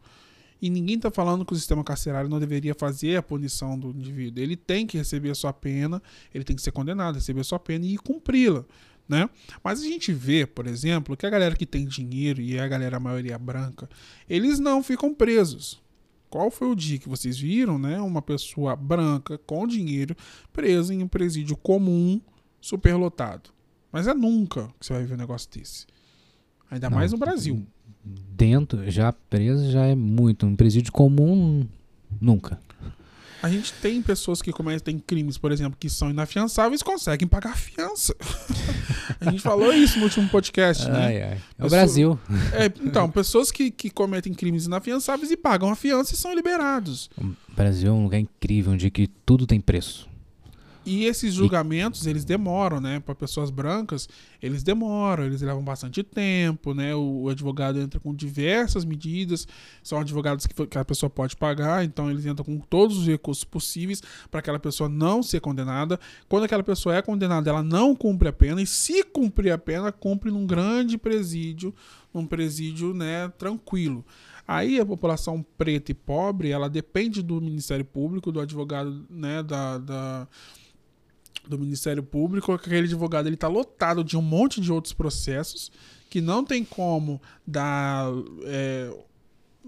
E 0.62 0.70
ninguém 0.70 0.94
está 0.94 1.10
falando 1.10 1.44
que 1.44 1.52
o 1.52 1.56
sistema 1.56 1.82
carcerário 1.82 2.30
não 2.30 2.38
deveria 2.38 2.72
fazer 2.72 3.16
a 3.16 3.22
punição 3.22 3.76
do 3.76 3.90
indivíduo. 3.90 4.40
Ele 4.40 4.56
tem 4.56 4.86
que 4.86 4.96
receber 4.96 5.30
a 5.30 5.34
sua 5.34 5.52
pena, 5.52 6.00
ele 6.32 6.44
tem 6.44 6.54
que 6.54 6.62
ser 6.62 6.70
condenado, 6.70 7.16
receber 7.16 7.40
a 7.40 7.44
sua 7.44 7.58
pena 7.58 7.84
e 7.84 7.98
cumpri-la 7.98 8.64
né? 9.08 9.28
Mas 9.64 9.80
a 9.80 9.84
gente 9.84 10.12
vê, 10.12 10.46
por 10.46 10.66
exemplo, 10.66 11.16
que 11.16 11.26
a 11.26 11.30
galera 11.30 11.56
que 11.56 11.64
tem 11.64 11.86
dinheiro 11.86 12.40
e 12.40 12.58
a 12.58 12.68
galera 12.68 12.98
a 12.98 13.00
maioria 13.00 13.38
branca, 13.38 13.88
eles 14.28 14.58
não 14.58 14.82
ficam 14.82 15.14
presos. 15.14 15.80
Qual 16.28 16.50
foi 16.50 16.68
o 16.68 16.74
dia 16.74 16.98
que 16.98 17.08
vocês 17.08 17.38
viram, 17.38 17.78
né, 17.78 17.98
uma 18.00 18.20
pessoa 18.20 18.76
branca 18.76 19.38
com 19.38 19.66
dinheiro 19.66 20.14
presa 20.52 20.92
em 20.92 21.02
um 21.02 21.08
presídio 21.08 21.56
comum, 21.56 22.20
superlotado? 22.60 23.50
Mas 23.90 24.06
é 24.06 24.12
nunca 24.12 24.68
que 24.78 24.84
você 24.84 24.92
vai 24.92 25.04
ver 25.04 25.14
um 25.14 25.18
negócio 25.18 25.48
desse. 25.50 25.86
Ainda 26.70 26.90
não, 26.90 26.98
mais 26.98 27.12
no 27.12 27.18
Brasil. 27.18 27.66
Dentro, 28.04 28.90
já 28.90 29.10
preso 29.10 29.70
já 29.70 29.86
é 29.86 29.94
muito. 29.94 30.44
Um 30.44 30.54
presídio 30.54 30.92
comum, 30.92 31.66
nunca. 32.20 32.60
A 33.42 33.48
gente 33.48 33.72
tem 33.74 34.02
pessoas 34.02 34.42
que 34.42 34.52
cometem 34.52 34.98
crimes, 34.98 35.38
por 35.38 35.52
exemplo, 35.52 35.76
que 35.78 35.88
são 35.88 36.10
inafiançáveis 36.10 36.80
e 36.80 36.84
conseguem 36.84 37.28
pagar 37.28 37.56
fiança. 37.56 38.14
a 39.20 39.30
gente 39.30 39.42
falou 39.42 39.72
isso 39.72 39.98
no 39.98 40.04
último 40.04 40.28
podcast, 40.28 40.88
né? 40.88 41.06
Ai, 41.06 41.22
ai. 41.22 41.38
É 41.56 41.66
o 41.66 41.70
Brasil. 41.70 42.18
É, 42.52 42.66
então, 42.84 43.08
pessoas 43.08 43.52
que, 43.52 43.70
que 43.70 43.90
cometem 43.90 44.34
crimes 44.34 44.66
inafiançáveis 44.66 45.30
e 45.30 45.36
pagam 45.36 45.70
a 45.70 45.76
fiança 45.76 46.14
e 46.14 46.16
são 46.16 46.34
liberados. 46.34 47.08
O 47.16 47.34
Brasil 47.54 47.90
é 47.90 47.92
um 47.92 48.02
lugar 48.02 48.18
incrível, 48.18 48.72
onde 48.72 48.90
que 48.90 49.06
tudo 49.24 49.46
tem 49.46 49.60
preço. 49.60 50.08
E 50.88 51.04
esses 51.04 51.34
julgamentos, 51.34 52.06
eles 52.06 52.24
demoram, 52.24 52.80
né? 52.80 52.98
Para 52.98 53.14
pessoas 53.14 53.50
brancas, 53.50 54.08
eles 54.40 54.62
demoram, 54.62 55.24
eles 55.24 55.42
levam 55.42 55.62
bastante 55.62 56.02
tempo, 56.02 56.72
né? 56.72 56.94
O, 56.94 57.24
o 57.24 57.28
advogado 57.28 57.78
entra 57.78 58.00
com 58.00 58.14
diversas 58.14 58.86
medidas, 58.86 59.46
são 59.82 60.00
advogados 60.00 60.46
que, 60.46 60.66
que, 60.66 60.78
a 60.78 60.84
pessoa 60.86 61.10
pode 61.10 61.36
pagar, 61.36 61.84
então 61.84 62.10
eles 62.10 62.24
entram 62.24 62.42
com 62.42 62.58
todos 62.58 62.96
os 62.96 63.06
recursos 63.06 63.44
possíveis 63.44 64.02
para 64.30 64.40
aquela 64.40 64.58
pessoa 64.58 64.88
não 64.88 65.22
ser 65.22 65.40
condenada. 65.40 66.00
Quando 66.26 66.44
aquela 66.44 66.62
pessoa 66.62 66.96
é 66.96 67.02
condenada, 67.02 67.50
ela 67.50 67.62
não 67.62 67.94
cumpre 67.94 68.26
a 68.26 68.32
pena, 68.32 68.62
e 68.62 68.66
se 68.66 69.02
cumprir 69.02 69.52
a 69.52 69.58
pena, 69.58 69.92
cumpre 69.92 70.30
num 70.30 70.46
grande 70.46 70.96
presídio, 70.96 71.74
num 72.14 72.24
presídio, 72.24 72.94
né, 72.94 73.28
tranquilo. 73.36 74.02
Aí 74.46 74.80
a 74.80 74.86
população 74.86 75.44
preta 75.58 75.92
e 75.92 75.94
pobre, 75.94 76.50
ela 76.50 76.70
depende 76.70 77.22
do 77.22 77.38
Ministério 77.42 77.84
Público, 77.84 78.32
do 78.32 78.40
advogado, 78.40 79.04
né, 79.10 79.42
da, 79.42 79.76
da 79.76 80.28
do 81.48 81.58
Ministério 81.58 82.02
Público, 82.02 82.52
aquele 82.52 82.86
advogado 82.86 83.26
ele 83.26 83.34
está 83.34 83.48
lotado 83.48 84.04
de 84.04 84.16
um 84.16 84.22
monte 84.22 84.60
de 84.60 84.70
outros 84.70 84.92
processos 84.92 85.72
que 86.10 86.20
não 86.20 86.44
tem 86.44 86.64
como 86.64 87.20
dar 87.46 88.06
é, 88.44 88.94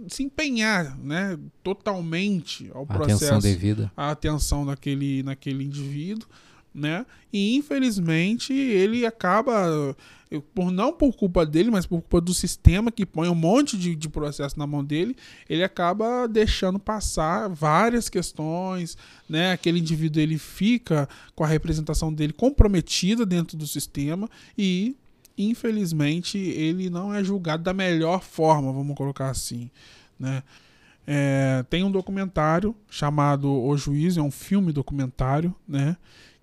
se 0.08 0.22
empenhar, 0.22 0.96
né, 0.98 1.38
totalmente 1.62 2.70
ao 2.74 2.86
processo, 2.86 3.24
atenção 3.24 3.38
devida, 3.38 3.92
a 3.96 4.10
atenção 4.10 4.64
naquele 4.64 5.22
naquele 5.22 5.64
indivíduo, 5.64 6.28
né? 6.74 7.04
E 7.32 7.56
infelizmente 7.56 8.52
ele 8.52 9.04
acaba 9.04 9.96
por 10.54 10.70
não 10.70 10.92
por 10.92 11.16
culpa 11.16 11.44
dele, 11.44 11.70
mas 11.70 11.86
por 11.86 12.00
culpa 12.00 12.20
do 12.20 12.32
sistema 12.32 12.92
que 12.92 13.04
põe 13.04 13.28
um 13.28 13.34
monte 13.34 13.76
de, 13.76 13.96
de 13.96 14.08
processo 14.08 14.56
na 14.58 14.66
mão 14.66 14.84
dele, 14.84 15.16
ele 15.48 15.64
acaba 15.64 16.28
deixando 16.28 16.78
passar 16.78 17.48
várias 17.48 18.08
questões, 18.08 18.96
né? 19.28 19.50
Aquele 19.52 19.80
indivíduo 19.80 20.22
ele 20.22 20.38
fica 20.38 21.08
com 21.34 21.42
a 21.42 21.48
representação 21.48 22.12
dele 22.12 22.32
comprometida 22.32 23.26
dentro 23.26 23.56
do 23.56 23.66
sistema 23.66 24.28
e 24.56 24.96
infelizmente 25.36 26.38
ele 26.38 26.88
não 26.88 27.12
é 27.12 27.24
julgado 27.24 27.64
da 27.64 27.74
melhor 27.74 28.22
forma, 28.22 28.72
vamos 28.72 28.96
colocar 28.96 29.30
assim, 29.30 29.68
né? 30.18 30.42
É, 31.06 31.64
tem 31.68 31.82
um 31.82 31.90
documentário 31.90 32.76
chamado 32.88 33.50
O 33.50 33.76
Juízo, 33.76 34.20
é 34.20 34.22
um 34.22 34.30
filme 34.30 34.70
documentário, 34.70 35.52
né? 35.66 35.96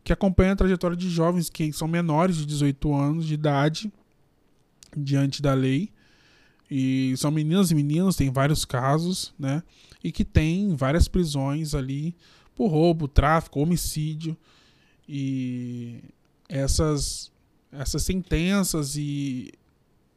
Que 0.07 0.13
acompanha 0.13 0.53
a 0.53 0.55
trajetória 0.55 0.95
de 0.95 1.09
jovens 1.09 1.49
que 1.49 1.73
são 1.73 1.85
menores 1.85 2.37
de 2.37 2.45
18 2.45 2.95
anos 2.95 3.25
de 3.25 3.33
idade 3.33 3.91
diante 4.95 5.41
da 5.41 5.53
lei. 5.53 5.91
E 6.71 7.13
são 7.17 7.29
meninas 7.29 7.71
e 7.71 7.75
meninos, 7.75 8.15
tem 8.15 8.31
vários 8.31 8.63
casos, 8.63 9.33
né? 9.37 9.61
E 10.01 10.09
que 10.09 10.23
tem 10.23 10.73
várias 10.77 11.09
prisões 11.09 11.75
ali 11.75 12.15
por 12.55 12.67
roubo, 12.67 13.05
tráfico, 13.05 13.59
homicídio. 13.59 14.37
E 15.09 15.99
essas, 16.47 17.29
essas 17.69 18.01
sentenças 18.01 18.95
e, 18.95 19.51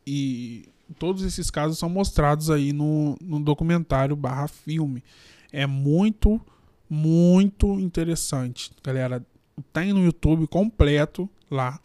e 0.06 0.68
todos 1.00 1.24
esses 1.24 1.50
casos 1.50 1.80
são 1.80 1.88
mostrados 1.88 2.48
aí 2.48 2.72
no, 2.72 3.16
no 3.20 3.40
documentário 3.40 4.14
barra 4.14 4.46
filme. 4.46 5.02
É 5.50 5.66
muito, 5.66 6.40
muito 6.88 7.80
interessante. 7.80 8.70
Galera, 8.84 9.26
tem 9.72 9.92
no 9.92 10.04
YouTube 10.04 10.46
completo 10.46 11.28
lá. 11.50 11.80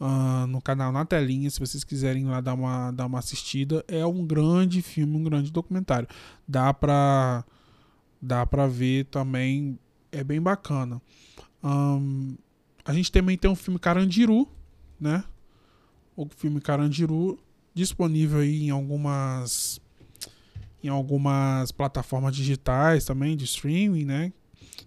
Uh, 0.00 0.46
no 0.48 0.60
canal 0.60 0.90
na 0.90 1.04
telinha, 1.04 1.48
se 1.48 1.60
vocês 1.60 1.84
quiserem 1.84 2.24
lá 2.24 2.40
dar 2.40 2.54
uma, 2.54 2.90
dar 2.90 3.06
uma 3.06 3.20
assistida. 3.20 3.84
É 3.86 4.04
um 4.04 4.26
grande 4.26 4.82
filme, 4.82 5.16
um 5.16 5.22
grande 5.22 5.52
documentário. 5.52 6.08
Dá 6.46 6.74
pra, 6.74 7.44
dá 8.20 8.44
pra 8.44 8.66
ver 8.66 9.04
também, 9.06 9.78
é 10.10 10.24
bem 10.24 10.40
bacana. 10.40 11.00
Um, 11.62 12.36
a 12.84 12.92
gente 12.92 13.12
também 13.12 13.38
tem 13.38 13.50
um 13.50 13.54
filme 13.54 13.78
Carandiru, 13.78 14.48
né? 15.00 15.22
O 16.16 16.26
filme 16.28 16.60
Carandiru 16.60 17.38
disponível 17.72 18.40
aí 18.40 18.64
em 18.64 18.70
algumas 18.70 19.80
em 20.82 20.88
algumas 20.88 21.70
plataformas 21.70 22.34
digitais 22.34 23.04
também 23.04 23.36
de 23.36 23.44
streaming, 23.44 24.04
né? 24.04 24.32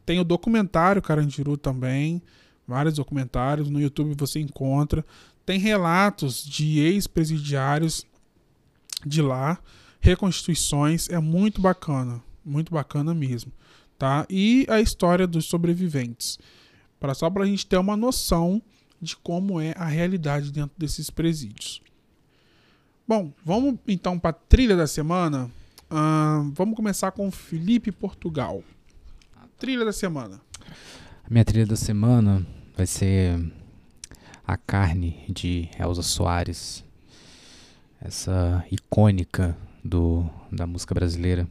Tem 0.06 0.20
o 0.20 0.24
documentário 0.24 1.02
Carandiru 1.02 1.58
também, 1.58 2.22
vários 2.68 2.96
documentários. 2.96 3.70
No 3.70 3.82
YouTube 3.82 4.16
você 4.18 4.40
encontra. 4.40 5.06
Tem 5.46 5.60
relatos 5.60 6.44
de 6.46 6.80
ex-presidiários 6.80 8.06
de 9.06 9.22
lá, 9.22 9.60
reconstituições. 10.00 11.10
É 11.10 11.20
muito 11.20 11.62
bacana, 11.62 12.22
muito 12.44 12.74
bacana 12.74 13.14
mesmo. 13.14 13.52
Tá? 13.98 14.26
E 14.30 14.66
a 14.70 14.80
história 14.80 15.26
dos 15.26 15.46
sobreviventes. 15.46 16.38
Pra, 17.00 17.14
só 17.14 17.30
para 17.30 17.44
a 17.44 17.48
gente 17.48 17.66
ter 17.66 17.78
uma 17.78 17.96
noção 17.96 18.62
de 19.02 19.16
como 19.18 19.60
é 19.60 19.74
a 19.78 19.86
realidade 19.86 20.52
dentro 20.52 20.76
desses 20.78 21.10
presídios. 21.10 21.82
Bom, 23.08 23.32
vamos 23.44 23.78
então 23.88 24.18
para 24.18 24.32
a 24.32 24.34
trilha 24.34 24.76
da 24.76 24.88
semana. 24.88 25.50
Uh, 25.92 26.52
vamos 26.54 26.76
começar 26.76 27.12
com 27.12 27.30
Felipe 27.30 27.92
Portugal. 27.92 28.64
Trilha 29.58 29.86
da 29.86 29.94
semana. 29.94 30.42
A 31.24 31.30
minha 31.30 31.46
trilha 31.46 31.66
da 31.66 31.78
semana 31.78 32.46
vai 32.76 32.86
ser 32.86 33.40
A 34.46 34.58
Carne 34.58 35.24
de 35.30 35.70
Elza 35.80 36.02
Soares. 36.02 36.84
Essa 38.02 38.66
icônica 38.70 39.58
do, 39.82 40.30
da 40.52 40.68
música 40.68 40.94
brasileira. 40.94 41.48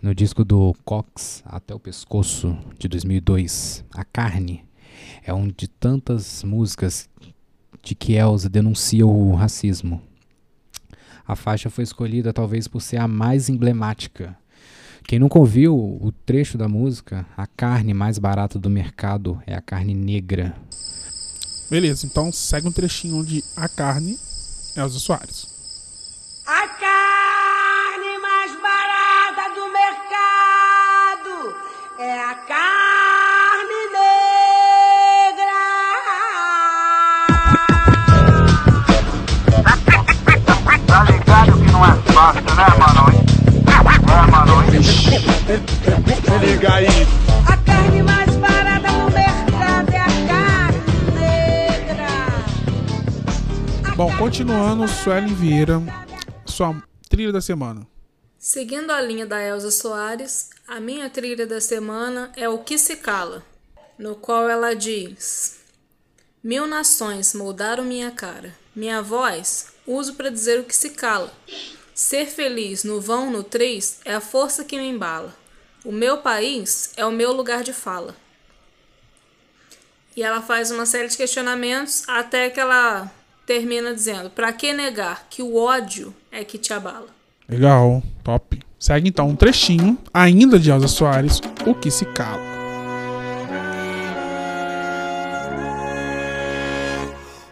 No 0.00 0.14
disco 0.14 0.44
do 0.44 0.72
Cox 0.84 1.42
Até 1.44 1.74
o 1.74 1.80
Pescoço 1.80 2.56
de 2.78 2.86
2002, 2.86 3.84
A 3.92 4.04
Carne 4.04 4.64
é 5.24 5.34
um 5.34 5.48
de 5.48 5.66
tantas 5.66 6.44
músicas 6.44 7.10
de 7.82 7.96
que 7.96 8.12
Elza 8.12 8.48
denuncia 8.48 9.04
o 9.04 9.34
racismo. 9.34 10.00
A 11.26 11.34
faixa 11.34 11.68
foi 11.68 11.82
escolhida 11.82 12.32
talvez 12.32 12.68
por 12.68 12.80
ser 12.80 12.98
a 12.98 13.08
mais 13.08 13.48
emblemática 13.48 14.38
quem 15.08 15.18
nunca 15.18 15.38
ouviu 15.38 15.74
o 15.74 16.12
trecho 16.12 16.58
da 16.58 16.68
música, 16.68 17.24
a 17.34 17.46
carne 17.46 17.94
mais 17.94 18.18
barata 18.18 18.58
do 18.58 18.68
mercado 18.68 19.42
é 19.46 19.54
a 19.54 19.62
carne 19.62 19.94
negra. 19.94 20.54
Beleza, 21.70 22.06
então 22.06 22.30
segue 22.30 22.68
um 22.68 22.72
trechinho 22.72 23.24
de 23.24 23.42
A 23.56 23.70
Carne, 23.70 24.18
Elza 24.76 24.98
Soares. 24.98 25.46
A 26.46 26.68
carne 26.68 28.18
mais 28.20 28.52
barata 28.60 29.54
do 29.54 29.72
mercado 29.72 31.56
é 32.00 32.24
a 32.24 32.34
carne 32.34 32.57
Se 44.82 46.46
liga 46.46 46.74
aí. 46.74 46.86
A 47.50 47.56
carne 47.64 48.02
mais 48.02 48.36
barata 48.36 48.92
no 48.92 49.10
mercado 49.10 49.90
é 49.90 49.98
a 49.98 50.06
carne 50.28 50.78
negra. 51.18 52.06
Bom, 53.96 54.16
continuando, 54.16 54.86
Suelen 54.86 55.34
Vieira, 55.34 55.82
sua 56.46 56.80
trilha 57.08 57.32
da 57.32 57.40
semana. 57.40 57.86
Seguindo 58.38 58.92
a 58.92 59.00
linha 59.00 59.26
da 59.26 59.42
Elza 59.42 59.72
Soares, 59.72 60.50
a 60.66 60.78
minha 60.78 61.10
trilha 61.10 61.44
da 61.44 61.60
semana 61.60 62.30
é 62.36 62.48
O 62.48 62.58
Que 62.58 62.78
Se 62.78 62.96
Cala, 62.96 63.42
no 63.98 64.14
qual 64.14 64.48
ela 64.48 64.76
diz: 64.76 65.56
Mil 66.42 66.68
nações 66.68 67.34
moldaram 67.34 67.82
minha 67.84 68.12
cara, 68.12 68.54
minha 68.76 69.02
voz 69.02 69.72
uso 69.84 70.14
para 70.14 70.30
dizer 70.30 70.60
o 70.60 70.64
que 70.64 70.76
se 70.76 70.90
cala. 70.90 71.32
Ser 71.98 72.26
feliz 72.26 72.84
no 72.84 73.00
vão, 73.00 73.28
no 73.28 73.42
três, 73.42 73.98
é 74.04 74.14
a 74.14 74.20
força 74.20 74.62
que 74.64 74.76
me 74.78 74.88
embala. 74.88 75.34
O 75.84 75.90
meu 75.90 76.18
país 76.18 76.92
é 76.96 77.04
o 77.04 77.10
meu 77.10 77.32
lugar 77.32 77.64
de 77.64 77.72
fala. 77.72 78.14
E 80.16 80.22
ela 80.22 80.40
faz 80.40 80.70
uma 80.70 80.86
série 80.86 81.08
de 81.08 81.16
questionamentos 81.16 82.04
até 82.06 82.50
que 82.50 82.60
ela 82.60 83.10
termina 83.44 83.92
dizendo: 83.92 84.30
Para 84.30 84.52
que 84.52 84.72
negar 84.72 85.26
que 85.28 85.42
o 85.42 85.56
ódio 85.56 86.14
é 86.30 86.44
que 86.44 86.56
te 86.56 86.72
abala? 86.72 87.08
Legal, 87.48 88.00
top. 88.22 88.62
Segue 88.78 89.08
então 89.08 89.30
um 89.30 89.34
trechinho, 89.34 89.98
ainda 90.14 90.56
de 90.56 90.70
Elza 90.70 90.86
Soares, 90.86 91.40
O 91.66 91.74
que 91.74 91.90
se 91.90 92.04
cala. 92.04 92.46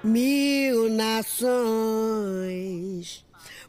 Mil 0.04 0.88
nações 0.88 2.06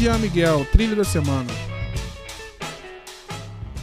Midian 0.00 0.16
Miguel, 0.16 0.66
trilha 0.72 0.96
da 0.96 1.04
semana. 1.04 1.50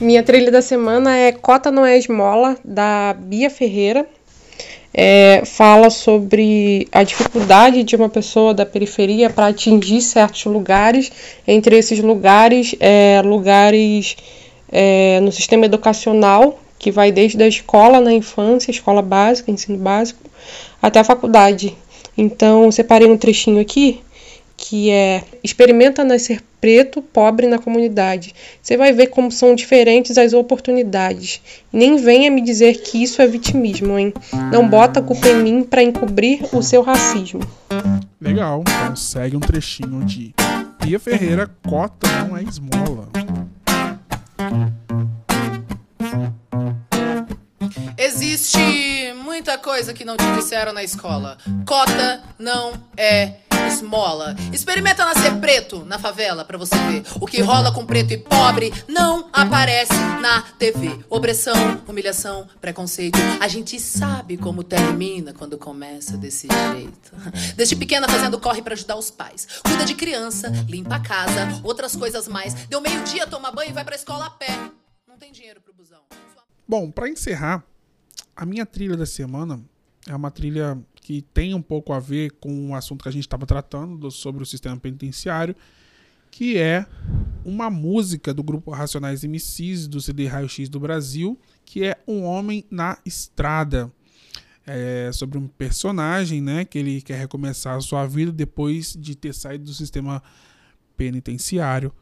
Minha 0.01 0.23
trilha 0.23 0.49
da 0.49 0.63
semana 0.63 1.15
é 1.15 1.32
Cota 1.32 1.69
Não 1.69 1.86
é 1.86 1.95
Esmola, 1.95 2.58
da 2.65 3.13
Bia 3.13 3.51
Ferreira. 3.51 4.03
É, 4.91 5.43
fala 5.45 5.91
sobre 5.91 6.88
a 6.91 7.03
dificuldade 7.03 7.84
de 7.84 7.95
uma 7.95 8.10
pessoa 8.10 8.51
da 8.51 8.65
periferia 8.65 9.30
para 9.30 9.45
atingir 9.45 10.01
certos 10.01 10.45
lugares, 10.45 11.12
entre 11.47 11.77
esses 11.77 11.99
lugares, 11.99 12.75
é, 12.80 13.21
lugares 13.23 14.17
é, 14.71 15.19
no 15.19 15.32
sistema 15.32 15.67
educacional, 15.67 16.60
que 16.80 16.89
vai 16.89 17.12
desde 17.12 17.43
a 17.43 17.47
escola 17.47 18.01
na 18.01 18.12
infância, 18.12 18.71
escola 18.71 19.03
básica, 19.03 19.51
ensino 19.51 19.77
básico, 19.77 20.21
até 20.82 20.99
a 20.99 21.03
faculdade. 21.03 21.77
Então, 22.17 22.71
separei 22.71 23.08
um 23.08 23.17
trechinho 23.17 23.62
aqui 23.62 24.01
que 24.57 24.89
é 24.89 25.23
experimenta 25.43 26.03
nascer 26.03 26.41
preto, 26.59 26.99
pobre 27.01 27.45
na 27.45 27.59
comunidade. 27.59 28.33
Você 28.61 28.75
vai 28.75 28.91
ver 28.91 29.07
como 29.07 29.31
são 29.31 29.53
diferentes 29.53 30.17
as 30.17 30.33
oportunidades. 30.33 31.39
Nem 31.71 31.97
venha 31.97 32.31
me 32.31 32.41
dizer 32.41 32.81
que 32.81 33.01
isso 33.01 33.21
é 33.21 33.27
vitimismo, 33.27 33.97
hein? 33.97 34.11
Não 34.51 34.67
bota 34.67 34.99
a 34.99 35.03
culpa 35.03 35.27
em 35.29 35.43
mim 35.43 35.63
para 35.63 35.83
encobrir 35.83 36.43
o 36.51 36.63
seu 36.63 36.81
racismo. 36.81 37.41
Legal, 38.19 38.63
então 38.67 38.95
segue 38.95 39.37
um 39.37 39.39
trechinho 39.39 40.03
de 40.03 40.33
Bia 40.83 40.99
Ferreira, 40.99 41.47
cota 41.67 42.07
não 42.25 42.35
é 42.35 42.41
esmola. 42.41 43.09
Existe 47.95 48.57
muita 49.23 49.57
coisa 49.57 49.93
que 49.93 50.03
não 50.03 50.17
te 50.17 50.25
disseram 50.35 50.73
na 50.73 50.83
escola. 50.83 51.37
Cota 51.65 52.23
não 52.39 52.73
é 52.95 53.33
esmola. 53.67 54.36
Experimenta 54.51 55.06
nascer 55.06 55.39
preto 55.39 55.84
na 55.86 55.99
favela 55.99 56.45
pra 56.45 56.58
você 56.58 56.75
ver. 56.75 57.03
O 57.19 57.25
que 57.25 57.41
rola 57.41 57.71
com 57.71 57.86
preto 57.86 58.13
e 58.13 58.17
pobre 58.17 58.73
não 58.88 59.30
aparece 59.32 59.93
na 60.21 60.41
TV. 60.41 61.03
Opressão, 61.10 61.82
humilhação, 61.88 62.47
preconceito. 62.62 63.19
A 63.39 63.47
gente 63.47 63.80
sabe 63.80 64.38
como 64.38 64.63
termina 64.63 65.34
quando 65.34 65.58
começa 65.58 66.17
desse 66.17 66.47
jeito. 66.47 67.12
Desde 67.56 67.75
pequena 67.75 68.08
fazendo 68.08 68.39
corre 68.39 68.62
pra 68.62 68.73
ajudar 68.73 68.95
os 68.95 69.12
pais. 69.12 69.47
Cuida 69.63 69.86
de 69.86 69.95
criança, 69.95 70.49
limpa 70.67 70.95
a 70.95 70.99
casa, 70.99 71.62
outras 71.63 71.95
coisas 71.95 72.27
mais. 72.27 72.53
Deu 72.67 72.82
meio-dia, 72.82 73.27
toma 73.27 73.51
banho 73.51 73.71
e 73.71 73.73
vai 73.73 73.84
pra 73.84 73.95
escola 73.95 74.25
a 74.25 74.30
pé. 74.30 74.58
Não 75.08 75.17
tem 75.17 75.32
dinheiro 75.32 75.62
pro 75.62 75.73
busão. 75.73 75.99
Bom, 76.67 76.89
para 76.91 77.10
encerrar, 77.10 77.63
a 78.36 78.45
minha 78.45 78.65
trilha 78.65 78.95
da 78.95 79.06
semana 79.06 79.62
é 80.07 80.15
uma 80.15 80.31
trilha 80.31 80.77
que 80.95 81.21
tem 81.33 81.53
um 81.53 81.61
pouco 81.61 81.93
a 81.93 81.99
ver 81.99 82.31
com 82.39 82.71
o 82.71 82.75
assunto 82.75 83.03
que 83.03 83.09
a 83.09 83.11
gente 83.11 83.23
estava 83.25 83.45
tratando 83.45 83.97
do- 83.97 84.11
sobre 84.11 84.41
o 84.43 84.45
sistema 84.45 84.77
penitenciário, 84.77 85.55
que 86.31 86.57
é 86.57 86.85
uma 87.45 87.69
música 87.69 88.33
do 88.33 88.43
grupo 88.43 88.71
Racionais 88.71 89.23
MCs 89.23 89.87
do 89.87 90.01
CD 90.01 90.27
Raio 90.27 90.49
X 90.49 90.67
do 90.69 90.79
Brasil, 90.79 91.39
que 91.65 91.83
é 91.83 91.97
Um 92.07 92.23
Homem 92.23 92.65
na 92.69 92.97
Estrada. 93.05 93.91
É 94.65 95.09
sobre 95.13 95.37
um 95.37 95.47
personagem, 95.47 96.41
né, 96.41 96.65
que 96.65 96.77
ele 96.77 97.01
quer 97.01 97.17
recomeçar 97.17 97.77
a 97.77 97.81
sua 97.81 98.05
vida 98.05 98.33
depois 98.33 98.93
de 98.99 99.15
ter 99.15 99.33
saído 99.33 99.63
do 99.63 99.73
sistema 99.73 100.21
penitenciário 100.97 101.93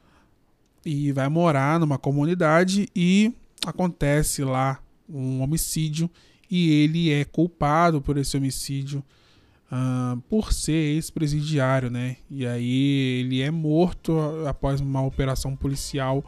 e 0.83 1.11
vai 1.11 1.29
morar 1.29 1.79
numa 1.79 1.97
comunidade 1.99 2.87
e 2.95 3.31
acontece 3.65 4.43
lá 4.43 4.79
um 5.07 5.41
homicídio 5.41 6.09
e 6.49 6.71
ele 6.71 7.11
é 7.11 7.23
culpado 7.25 8.01
por 8.01 8.17
esse 8.17 8.37
homicídio 8.37 9.03
ah, 9.71 10.17
por 10.29 10.53
ser 10.53 10.95
ex-presidiário, 10.95 11.89
né? 11.89 12.17
E 12.29 12.45
aí 12.45 13.19
ele 13.19 13.41
é 13.41 13.49
morto 13.49 14.17
após 14.47 14.79
uma 14.79 15.01
operação 15.01 15.55
policial 15.55 16.23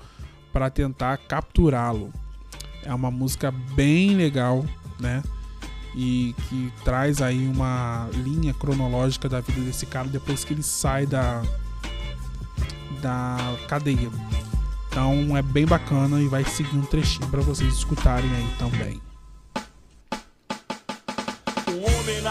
para 0.51 0.69
tentar 0.69 1.17
capturá-lo. 1.17 2.11
É 2.83 2.93
uma 2.93 3.11
música 3.11 3.51
bem 3.75 4.15
legal, 4.15 4.65
né? 4.99 5.21
E 5.95 6.35
que 6.47 6.71
traz 6.83 7.21
aí 7.21 7.47
uma 7.47 8.09
linha 8.13 8.53
cronológica 8.53 9.29
da 9.29 9.39
vida 9.39 9.61
desse 9.61 9.85
cara 9.85 10.07
depois 10.07 10.43
que 10.43 10.53
ele 10.53 10.63
sai 10.63 11.05
da 11.05 11.41
da 13.01 13.37
cadeia. 13.67 14.09
Então 14.89 15.37
é 15.37 15.41
bem 15.41 15.65
bacana 15.65 16.19
e 16.19 16.27
vai 16.27 16.43
seguir 16.43 16.75
um 16.75 16.85
trechinho 16.85 17.29
para 17.29 17.41
vocês 17.41 17.71
escutarem 17.73 18.29
aí 18.31 18.47
também. 18.57 19.06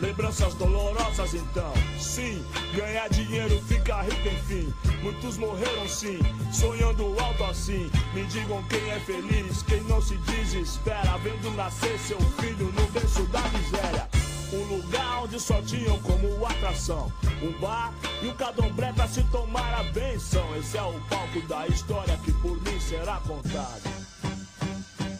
lembranças 0.00 0.54
dolorosas 0.54 1.34
então. 1.34 1.72
Sim, 1.98 2.44
ganhar 2.74 3.08
dinheiro 3.08 3.60
fica 3.66 4.02
rico 4.02 4.28
enfim. 4.28 4.72
Muitos 5.02 5.36
morreram 5.36 5.88
sim, 5.88 6.18
sonhando 6.52 7.18
alto 7.20 7.44
assim. 7.44 7.90
Me 8.14 8.24
digam 8.26 8.62
quem 8.64 8.90
é 8.90 9.00
feliz, 9.00 9.62
quem 9.62 9.80
não 9.82 10.00
se 10.00 10.16
desespera, 10.18 11.18
vendo 11.18 11.50
nascer 11.56 11.98
seu 11.98 12.20
filho 12.40 12.72
no 12.72 12.86
berço 12.88 13.24
da 13.26 13.42
miséria. 13.48 14.08
Um 14.52 14.76
lugar 14.76 15.24
onde 15.24 15.38
só 15.38 15.60
tinham 15.62 15.98
como 16.00 16.46
atração 16.46 17.12
um 17.42 17.52
bar 17.60 17.92
e 18.22 18.28
um 18.28 18.34
candomblé 18.34 18.92
pra 18.92 19.06
se 19.06 19.22
tomar 19.24 19.74
a 19.74 19.82
benção. 19.84 20.56
Esse 20.56 20.76
é 20.76 20.82
o 20.82 21.00
palco 21.08 21.40
da 21.46 21.66
história 21.66 22.16
que 22.24 22.32
por 22.32 22.60
mim 22.62 22.80
será 22.80 23.20
contado. 23.26 23.82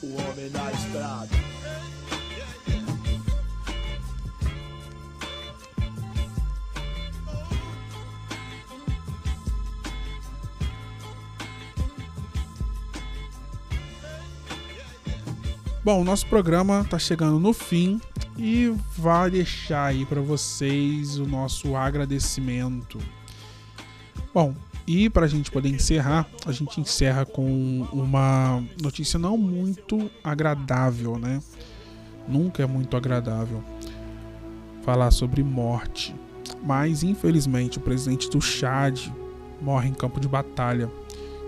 O 0.02 0.14
homem 0.22 0.50
na 0.50 0.72
estrada. 0.72 1.57
Bom, 15.88 16.02
o 16.02 16.04
nosso 16.04 16.26
programa 16.26 16.84
tá 16.84 16.98
chegando 16.98 17.38
no 17.40 17.54
fim 17.54 17.98
e 18.36 18.70
vai 18.94 19.30
deixar 19.30 19.86
aí 19.86 20.04
para 20.04 20.20
vocês 20.20 21.18
o 21.18 21.24
nosso 21.24 21.74
agradecimento. 21.74 22.98
Bom, 24.34 24.54
e 24.86 25.08
para 25.08 25.24
a 25.24 25.26
gente 25.26 25.50
poder 25.50 25.70
encerrar, 25.70 26.28
a 26.44 26.52
gente 26.52 26.78
encerra 26.78 27.24
com 27.24 27.88
uma 27.90 28.62
notícia 28.82 29.18
não 29.18 29.38
muito 29.38 30.10
agradável, 30.22 31.18
né? 31.18 31.40
Nunca 32.28 32.62
é 32.62 32.66
muito 32.66 32.94
agradável 32.94 33.64
falar 34.82 35.10
sobre 35.10 35.42
morte, 35.42 36.14
mas 36.62 37.02
infelizmente 37.02 37.78
o 37.78 37.80
presidente 37.80 38.28
do 38.28 38.42
Chad 38.42 39.08
morre 39.58 39.88
em 39.88 39.94
campo 39.94 40.20
de 40.20 40.28
batalha, 40.28 40.90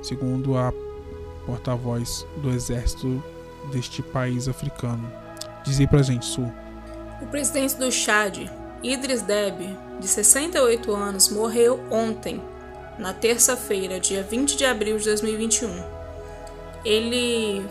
segundo 0.03 0.57
a 0.57 0.73
porta-voz 1.45 2.27
do 2.43 2.49
exército 2.49 3.23
deste 3.73 4.03
país 4.03 4.49
africano. 4.49 5.11
Diz 5.65 5.79
aí 5.79 5.87
pra 5.87 6.03
gente, 6.03 6.27
Su. 6.27 6.51
O 7.21 7.27
presidente 7.27 7.77
do 7.77 7.91
Chad, 7.93 8.49
Idris 8.83 9.23
Deby, 9.23 9.77
de 9.99 10.09
68 10.09 10.95
anos, 10.95 11.29
morreu 11.29 11.81
ontem, 11.91 12.43
na 12.99 13.13
terça-feira, 13.13 14.01
dia 14.01 14.23
20 14.23 14.57
de 14.57 14.65
abril 14.65 14.99
de 14.99 15.05
2021. 15.05 15.71
Ele 16.85 17.65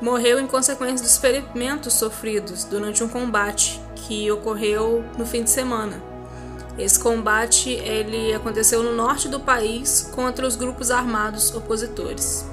morreu 0.00 0.40
em 0.40 0.46
consequência 0.46 1.04
dos 1.04 1.16
ferimentos 1.16 1.94
sofridos 1.94 2.64
durante 2.64 3.02
um 3.04 3.08
combate 3.08 3.80
que 3.94 4.30
ocorreu 4.30 5.04
no 5.16 5.24
fim 5.24 5.42
de 5.42 5.50
semana. 5.50 6.02
Esse 6.76 6.98
combate 6.98 7.70
ele 7.70 8.34
aconteceu 8.34 8.82
no 8.82 8.94
norte 8.94 9.28
do 9.28 9.38
país 9.38 10.10
contra 10.14 10.46
os 10.46 10.56
grupos 10.56 10.90
armados 10.90 11.54
opositores. 11.54 12.44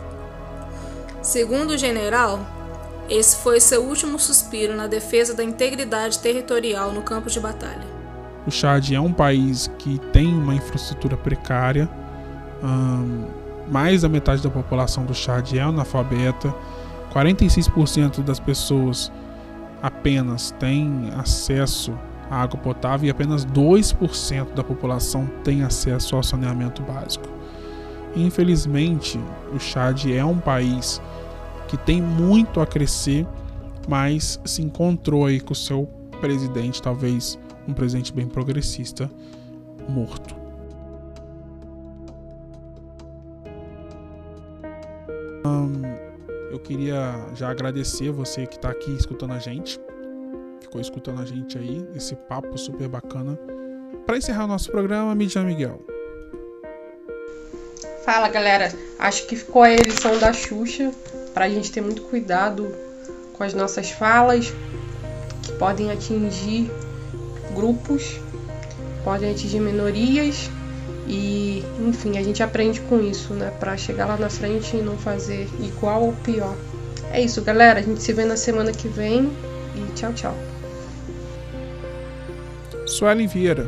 Segundo 1.21 1.71
o 1.71 1.77
general, 1.77 2.39
esse 3.09 3.37
foi 3.37 3.59
seu 3.59 3.83
último 3.83 4.17
suspiro 4.17 4.75
na 4.75 4.87
defesa 4.87 5.33
da 5.33 5.43
integridade 5.43 6.19
territorial 6.19 6.91
no 6.91 7.01
campo 7.01 7.29
de 7.29 7.39
batalha. 7.39 7.85
O 8.47 8.51
Chad 8.51 8.91
é 8.91 8.99
um 8.99 9.13
país 9.13 9.69
que 9.77 9.99
tem 10.11 10.27
uma 10.27 10.55
infraestrutura 10.55 11.15
precária. 11.17 11.89
Mais 13.69 14.01
da 14.01 14.09
metade 14.09 14.41
da 14.41 14.49
população 14.49 15.05
do 15.05 15.13
Chad 15.13 15.53
é 15.53 15.61
analfabeta. 15.61 16.53
46% 17.13 18.23
das 18.23 18.39
pessoas 18.39 19.11
apenas 19.81 20.51
têm 20.59 21.11
acesso 21.17 21.93
à 22.29 22.41
água 22.41 22.59
potável 22.59 23.07
e 23.07 23.11
apenas 23.11 23.45
2% 23.45 24.53
da 24.53 24.63
população 24.63 25.29
tem 25.43 25.63
acesso 25.63 26.15
ao 26.15 26.23
saneamento 26.23 26.81
básico. 26.81 27.27
Infelizmente, 28.15 29.19
o 29.53 29.59
Chad 29.59 30.05
é 30.05 30.23
um 30.23 30.37
país 30.37 31.01
que 31.71 31.77
tem 31.77 32.01
muito 32.01 32.59
a 32.59 32.67
crescer, 32.67 33.25
mas 33.87 34.37
se 34.43 34.61
encontrou 34.61 35.25
aí 35.25 35.39
com 35.39 35.53
o 35.53 35.55
seu 35.55 35.87
presidente, 36.19 36.81
talvez 36.81 37.39
um 37.65 37.73
presidente 37.73 38.11
bem 38.11 38.27
progressista, 38.27 39.09
morto. 39.87 40.35
Eu 46.51 46.59
queria 46.59 47.15
já 47.35 47.49
agradecer 47.49 48.11
você 48.11 48.45
que 48.45 48.57
está 48.57 48.69
aqui 48.69 48.91
escutando 48.91 49.31
a 49.31 49.39
gente, 49.39 49.79
ficou 50.59 50.81
escutando 50.81 51.21
a 51.21 51.25
gente 51.25 51.57
aí, 51.57 51.87
esse 51.95 52.15
papo 52.15 52.57
super 52.57 52.89
bacana. 52.89 53.39
Para 54.05 54.17
encerrar 54.17 54.43
o 54.43 54.47
nosso 54.47 54.69
programa, 54.69 55.15
Midian 55.15 55.45
Miguel. 55.45 55.79
Fala 58.03 58.27
galera, 58.27 58.73
acho 58.99 59.25
que 59.27 59.37
ficou 59.37 59.63
a 59.63 59.71
edição 59.71 60.19
da 60.19 60.33
Xuxa 60.33 60.91
para 61.33 61.45
a 61.45 61.49
gente 61.49 61.71
ter 61.71 61.81
muito 61.81 62.01
cuidado 62.03 62.73
com 63.33 63.43
as 63.43 63.53
nossas 63.53 63.91
falas 63.91 64.53
que 65.41 65.51
podem 65.53 65.91
atingir 65.91 66.69
grupos, 67.53 68.19
podem 69.03 69.31
atingir 69.31 69.59
minorias 69.59 70.49
e 71.07 71.63
enfim, 71.79 72.17
a 72.17 72.23
gente 72.23 72.43
aprende 72.43 72.79
com 72.81 72.99
isso, 72.99 73.33
né, 73.33 73.51
para 73.59 73.75
chegar 73.75 74.05
lá 74.05 74.17
na 74.17 74.29
frente 74.29 74.77
e 74.77 74.81
não 74.81 74.97
fazer 74.97 75.49
igual 75.59 76.03
ou 76.03 76.13
pior. 76.13 76.55
É 77.11 77.21
isso, 77.21 77.41
galera, 77.41 77.79
a 77.79 77.83
gente 77.83 78.01
se 78.01 78.13
vê 78.13 78.23
na 78.23 78.37
semana 78.37 78.71
que 78.71 78.87
vem 78.87 79.31
e 79.75 79.91
tchau, 79.93 80.13
tchau. 80.13 80.35
Suelen 82.85 83.27
Vieira. 83.27 83.67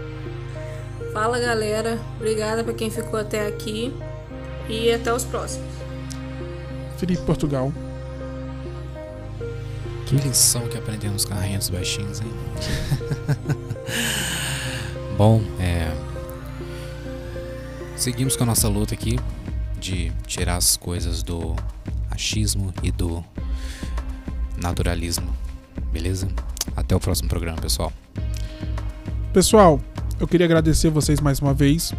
Fala 1.12 1.39
galera, 1.39 1.99
obrigada 2.15 2.63
para 2.63 2.73
quem 2.73 2.89
ficou 2.89 3.19
até 3.19 3.47
aqui 3.47 3.93
e 4.69 4.91
até 4.91 5.13
os 5.13 5.23
próximos. 5.23 5.82
Felipe 7.03 7.21
Portugal. 7.23 7.69
Que 10.05 10.15
lição 10.15 10.69
que 10.69 10.77
aprendemos 10.77 11.25
com 11.25 11.33
a 11.33 11.37
Rainha 11.37 11.57
dos 11.57 11.67
Baixinhos, 11.69 12.21
hein? 12.21 12.31
Bom, 15.17 15.41
é. 15.59 15.91
Seguimos 17.97 18.37
com 18.37 18.43
a 18.43 18.45
nossa 18.45 18.69
luta 18.69 18.93
aqui 18.93 19.19
de 19.81 20.13
tirar 20.25 20.55
as 20.55 20.77
coisas 20.77 21.21
do 21.21 21.57
achismo 22.09 22.73
e 22.81 22.89
do 22.89 23.21
naturalismo, 24.55 25.35
beleza? 25.91 26.29
Até 26.73 26.95
o 26.95 27.01
próximo 27.01 27.27
programa, 27.27 27.59
pessoal. 27.59 27.91
Pessoal, 29.33 29.81
eu 30.21 30.25
queria 30.25 30.45
agradecer 30.45 30.89
vocês 30.89 31.19
mais 31.19 31.41
uma 31.41 31.53
vez 31.53 31.93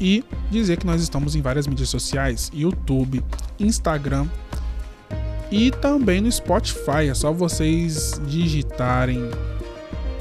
e 0.00 0.24
dizer 0.50 0.76
que 0.76 0.86
nós 0.86 1.02
estamos 1.02 1.34
em 1.34 1.42
várias 1.42 1.66
mídias 1.66 1.88
sociais: 1.88 2.50
YouTube, 2.54 3.24
Instagram 3.58 4.26
e 5.50 5.70
também 5.70 6.20
no 6.20 6.30
Spotify. 6.30 7.08
É 7.10 7.14
só 7.14 7.32
vocês 7.32 8.20
digitarem 8.26 9.30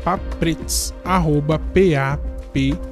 paprets, 0.03 0.93
arroba 1.03 1.59
P-A-P-R-E-T-X-S. 1.59 2.87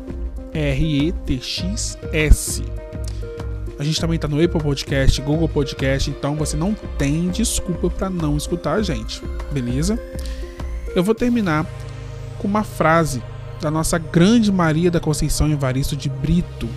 A 3.78 3.84
gente 3.84 4.00
também 4.00 4.18
tá 4.18 4.28
no 4.28 4.42
Apple 4.42 4.62
Podcast, 4.62 5.22
Google 5.22 5.50
Podcast, 5.50 6.10
então 6.10 6.36
você 6.36 6.56
não 6.56 6.74
tem 6.98 7.30
desculpa 7.30 7.90
para 7.90 8.10
não 8.10 8.38
escutar 8.38 8.76
a 8.76 8.82
gente, 8.82 9.22
beleza? 9.52 10.00
Eu 10.96 11.04
vou 11.04 11.14
terminar 11.14 11.66
com 12.38 12.48
uma 12.48 12.64
frase 12.64 13.22
da 13.62 13.72
nossa 13.72 13.98
grande 13.98 14.52
Maria 14.52 14.92
da 14.92 15.00
Conceição 15.00 15.50
Evaristo 15.50 15.96
de 15.96 16.10
Brito, 16.10 16.68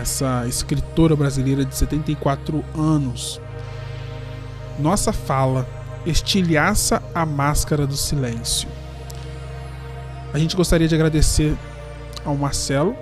essa 0.00 0.46
escritora 0.46 1.16
brasileira 1.16 1.64
de 1.64 1.74
74 1.74 2.64
anos. 2.76 3.40
Nossa 4.78 5.12
fala 5.12 5.66
estilhaça 6.06 7.02
a 7.14 7.26
máscara 7.26 7.86
do 7.86 7.96
silêncio. 7.96 8.68
A 10.32 10.38
gente 10.38 10.54
gostaria 10.54 10.86
de 10.86 10.94
agradecer 10.94 11.56
ao 12.24 12.36
Marcelo, 12.36 12.94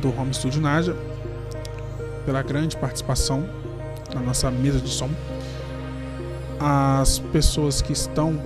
do 0.00 0.08
Home 0.18 0.32
Studio 0.32 0.60
Naja, 0.60 0.96
pela 2.24 2.42
grande 2.42 2.76
participação 2.76 3.48
na 4.14 4.20
nossa 4.20 4.50
mesa 4.50 4.80
de 4.80 4.88
som. 4.88 5.10
As 6.58 7.18
pessoas 7.18 7.82
que 7.82 7.92
estão 7.92 8.40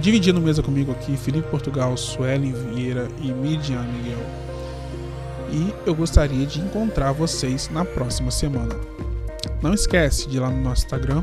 dividindo 0.00 0.40
mesa 0.40 0.62
comigo 0.62 0.92
aqui, 0.92 1.16
Felipe 1.16 1.48
Portugal, 1.48 1.96
Suelen 1.96 2.52
Vieira 2.52 3.08
e 3.22 3.32
Midian 3.32 3.82
Miguel. 3.82 4.18
E 5.50 5.72
eu 5.86 5.94
gostaria 5.94 6.46
de 6.46 6.60
encontrar 6.60 7.12
vocês 7.12 7.70
na 7.70 7.84
próxima 7.84 8.30
semana. 8.30 8.74
Não 9.62 9.72
esquece 9.72 10.28
de 10.28 10.36
ir 10.36 10.40
lá 10.40 10.50
no 10.50 10.60
nosso 10.60 10.84
Instagram 10.84 11.22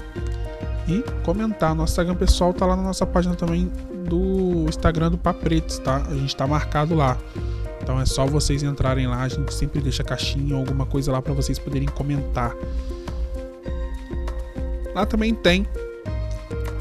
e 0.88 1.04
comentar. 1.24 1.76
Nosso 1.76 1.92
Instagram 1.92 2.16
pessoal 2.16 2.54
tá 2.54 2.66
lá 2.66 2.76
na 2.76 2.84
nossa 2.84 3.06
página 3.06 3.36
também 3.36 3.72
do 4.08 4.66
Instagram 4.68 5.12
do 5.12 5.18
Papretes, 5.18 5.78
tá? 5.80 6.04
A 6.10 6.16
gente 6.16 6.36
tá 6.36 6.48
marcado 6.48 6.96
lá. 6.96 7.18
Então 7.82 8.00
é 8.00 8.06
só 8.06 8.26
vocês 8.26 8.64
entrarem 8.64 9.08
lá, 9.08 9.24
a 9.24 9.28
gente 9.28 9.54
sempre 9.54 9.82
deixa 9.82 10.04
caixinha 10.04 10.56
ou 10.56 10.62
alguma 10.62 10.86
coisa 10.86 11.12
lá 11.12 11.22
para 11.22 11.34
vocês 11.34 11.60
poderem 11.60 11.88
comentar. 11.90 12.56
Lá 14.96 15.06
também 15.06 15.34
tem 15.34 15.68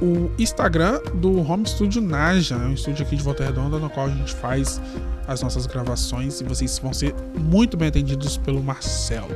o 0.03 0.33
Instagram 0.37 1.01
do 1.15 1.41
Home 1.49 1.65
Studio 1.65 2.03
Naja, 2.03 2.57
é 2.57 2.67
um 2.67 2.73
estúdio 2.73 3.07
aqui 3.07 3.15
de 3.15 3.23
Volta 3.23 3.45
Redonda 3.45 3.79
no 3.79 3.89
qual 3.89 4.07
a 4.07 4.11
gente 4.11 4.35
faz 4.35 4.81
as 5.29 5.41
nossas 5.41 5.65
gravações 5.65 6.41
e 6.41 6.45
vocês 6.45 6.77
vão 6.81 6.93
ser 6.93 7.15
muito 7.39 7.77
bem 7.77 7.89
atendidos 7.89 8.37
pelo 8.37 8.61
Marcelo. 8.61 9.31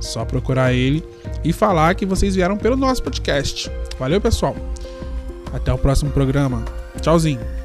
Só 0.00 0.24
procurar 0.24 0.72
ele 0.72 1.04
e 1.44 1.52
falar 1.52 1.94
que 1.94 2.04
vocês 2.04 2.34
vieram 2.34 2.56
pelo 2.56 2.76
nosso 2.76 3.00
podcast. 3.02 3.70
Valeu, 3.96 4.20
pessoal. 4.20 4.56
Até 5.52 5.72
o 5.72 5.78
próximo 5.78 6.10
programa. 6.10 6.64
Tchauzinho. 7.00 7.61